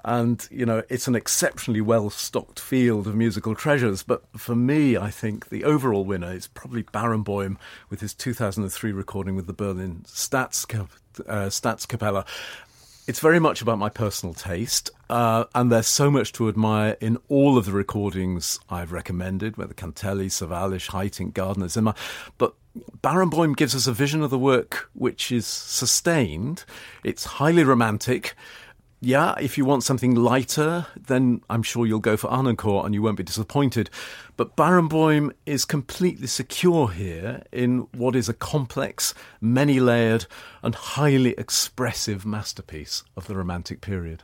And, 0.05 0.47
you 0.49 0.65
know, 0.65 0.83
it's 0.87 1.09
an 1.09 1.15
exceptionally 1.15 1.81
well 1.81 2.09
stocked 2.09 2.59
field 2.59 3.05
of 3.05 3.15
musical 3.15 3.53
treasures. 3.53 4.01
But 4.01 4.23
for 4.37 4.55
me, 4.55 4.95
I 4.95 5.09
think 5.09 5.49
the 5.49 5.65
overall 5.65 6.05
winner 6.05 6.31
is 6.31 6.47
probably 6.47 6.83
Barenboim 6.83 7.57
with 7.89 7.99
his 7.99 8.13
2003 8.13 8.93
recording 8.93 9.35
with 9.35 9.45
the 9.45 9.53
Berlin 9.53 10.03
Staatskap- 10.05 10.89
uh, 11.27 11.49
Staatskapelle 11.49 12.25
it's 13.09 13.19
very 13.19 13.39
much 13.39 13.59
about 13.59 13.79
my 13.79 13.89
personal 13.89 14.35
taste, 14.35 14.91
uh, 15.09 15.45
and 15.55 15.71
there's 15.71 15.87
so 15.87 16.11
much 16.11 16.31
to 16.33 16.47
admire 16.47 16.95
in 17.01 17.17
all 17.27 17.57
of 17.57 17.65
the 17.65 17.71
recordings 17.71 18.59
I've 18.69 18.91
recommended, 18.91 19.57
whether 19.57 19.73
Cantelli, 19.73 20.27
Sawallisch, 20.27 20.91
Haitink, 20.91 21.33
Gardiner, 21.33 21.65
Zinman. 21.65 21.97
But 22.37 22.53
Barenboim 23.01 23.57
gives 23.57 23.73
us 23.73 23.87
a 23.87 23.93
vision 23.93 24.21
of 24.21 24.29
the 24.29 24.37
work 24.37 24.91
which 24.93 25.31
is 25.31 25.47
sustained. 25.47 26.65
It's 27.03 27.23
highly 27.23 27.63
romantic 27.63 28.35
yeah, 29.01 29.35
if 29.39 29.57
you 29.57 29.63
want 29.63 29.83
something 29.83 30.13
lighter, 30.13 30.85
then 31.07 31.41
I'm 31.49 31.63
sure 31.63 31.85
you'll 31.85 31.99
go 31.99 32.17
for 32.17 32.29
Arnoncourt 32.29 32.85
and 32.85 32.93
you 32.93 33.01
won't 33.01 33.17
be 33.17 33.23
disappointed. 33.23 33.89
But 34.35 34.57
Barenboim 34.57 35.31
is 35.45 35.63
completely 35.63 36.27
secure 36.27 36.89
here 36.89 37.43
in 37.51 37.87
what 37.93 38.15
is 38.15 38.27
a 38.27 38.33
complex, 38.33 39.13
many 39.39 39.79
layered, 39.79 40.25
and 40.61 40.75
highly 40.75 41.31
expressive 41.37 42.25
masterpiece 42.25 43.03
of 43.15 43.27
the 43.27 43.35
Romantic 43.35 43.79
period. 43.79 44.23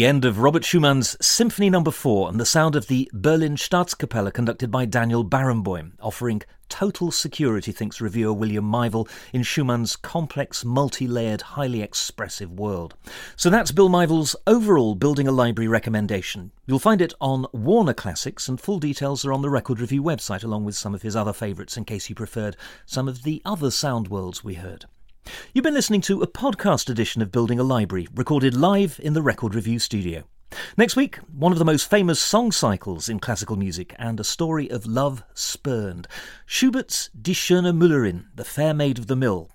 The 0.00 0.06
end 0.06 0.24
of 0.24 0.38
Robert 0.38 0.64
Schumann's 0.64 1.14
Symphony 1.20 1.68
No. 1.68 1.84
4 1.84 2.30
and 2.30 2.40
the 2.40 2.46
sound 2.46 2.74
of 2.74 2.86
the 2.86 3.10
Berlin 3.12 3.56
Staatskapelle 3.56 4.32
conducted 4.32 4.70
by 4.70 4.86
Daniel 4.86 5.22
Barenboim, 5.22 5.92
offering 6.00 6.40
total 6.70 7.10
security, 7.10 7.70
thinks 7.70 8.00
reviewer 8.00 8.32
William 8.32 8.64
Mival, 8.64 9.06
in 9.34 9.42
Schumann's 9.42 9.96
complex, 9.96 10.64
multi 10.64 11.06
layered, 11.06 11.42
highly 11.42 11.82
expressive 11.82 12.50
world. 12.50 12.94
So 13.36 13.50
that's 13.50 13.72
Bill 13.72 13.90
Mival's 13.90 14.34
overall 14.46 14.94
Building 14.94 15.28
a 15.28 15.32
Library 15.32 15.68
recommendation. 15.68 16.52
You'll 16.64 16.78
find 16.78 17.02
it 17.02 17.12
on 17.20 17.44
Warner 17.52 17.92
Classics, 17.92 18.48
and 18.48 18.58
full 18.58 18.78
details 18.78 19.26
are 19.26 19.34
on 19.34 19.42
the 19.42 19.50
Record 19.50 19.80
Review 19.80 20.02
website, 20.02 20.42
along 20.42 20.64
with 20.64 20.76
some 20.76 20.94
of 20.94 21.02
his 21.02 21.14
other 21.14 21.34
favourites 21.34 21.76
in 21.76 21.84
case 21.84 22.08
you 22.08 22.14
preferred 22.14 22.56
some 22.86 23.06
of 23.06 23.22
the 23.22 23.42
other 23.44 23.70
sound 23.70 24.08
worlds 24.08 24.42
we 24.42 24.54
heard. 24.54 24.86
You've 25.52 25.64
been 25.64 25.74
listening 25.74 26.00
to 26.02 26.22
a 26.22 26.26
podcast 26.26 26.88
edition 26.88 27.22
of 27.22 27.32
Building 27.32 27.58
a 27.58 27.62
Library, 27.62 28.08
recorded 28.14 28.54
live 28.54 29.00
in 29.02 29.12
the 29.12 29.22
Record 29.22 29.54
Review 29.54 29.78
studio. 29.78 30.24
Next 30.76 30.96
week, 30.96 31.16
one 31.32 31.52
of 31.52 31.58
the 31.58 31.64
most 31.64 31.88
famous 31.88 32.18
song 32.18 32.52
cycles 32.52 33.08
in 33.08 33.20
classical 33.20 33.56
music 33.56 33.94
and 33.98 34.18
a 34.18 34.24
story 34.24 34.70
of 34.70 34.86
love 34.86 35.22
spurned. 35.34 36.08
Schubert's 36.46 37.10
Die 37.20 37.32
schöne 37.32 37.76
Müllerin, 37.76 38.26
the 38.34 38.44
fair 38.44 38.74
maid 38.74 38.98
of 38.98 39.06
the 39.06 39.16
mill, 39.16 39.50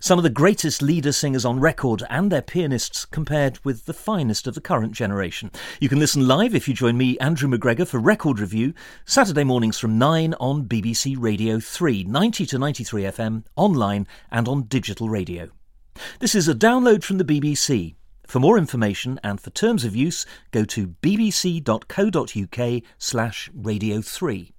some 0.00 0.18
of 0.18 0.22
the 0.22 0.30
greatest 0.30 0.82
lieder 0.82 1.12
singers 1.12 1.44
on 1.44 1.60
record 1.60 2.02
and 2.10 2.30
their 2.30 2.42
pianists 2.42 3.04
compared 3.04 3.58
with 3.64 3.86
the 3.86 3.92
finest 3.92 4.46
of 4.46 4.54
the 4.54 4.60
current 4.60 4.92
generation. 4.92 5.50
You 5.80 5.88
can 5.88 5.98
listen 5.98 6.26
live 6.26 6.54
if 6.54 6.68
you 6.68 6.74
join 6.74 6.96
me, 6.96 7.18
Andrew 7.18 7.48
McGregor, 7.48 7.86
for 7.86 7.98
Record 7.98 8.38
Review, 8.38 8.74
Saturday 9.04 9.44
mornings 9.44 9.78
from 9.78 9.98
9 9.98 10.34
on 10.40 10.64
BBC 10.64 11.16
Radio 11.18 11.60
3, 11.60 12.04
90 12.04 12.46
to 12.46 12.58
93 12.58 13.02
FM, 13.04 13.44
online 13.56 14.06
and 14.30 14.48
on 14.48 14.64
digital 14.64 15.08
radio. 15.08 15.50
This 16.18 16.34
is 16.34 16.48
a 16.48 16.54
download 16.54 17.04
from 17.04 17.18
the 17.18 17.24
BBC. 17.24 17.94
For 18.26 18.38
more 18.38 18.56
information 18.56 19.18
and 19.24 19.40
for 19.40 19.50
terms 19.50 19.84
of 19.84 19.96
use, 19.96 20.24
go 20.52 20.64
to 20.66 20.88
bbc.co.uk 21.02 22.82
slash 22.98 23.50
radio 23.52 24.00
3. 24.00 24.52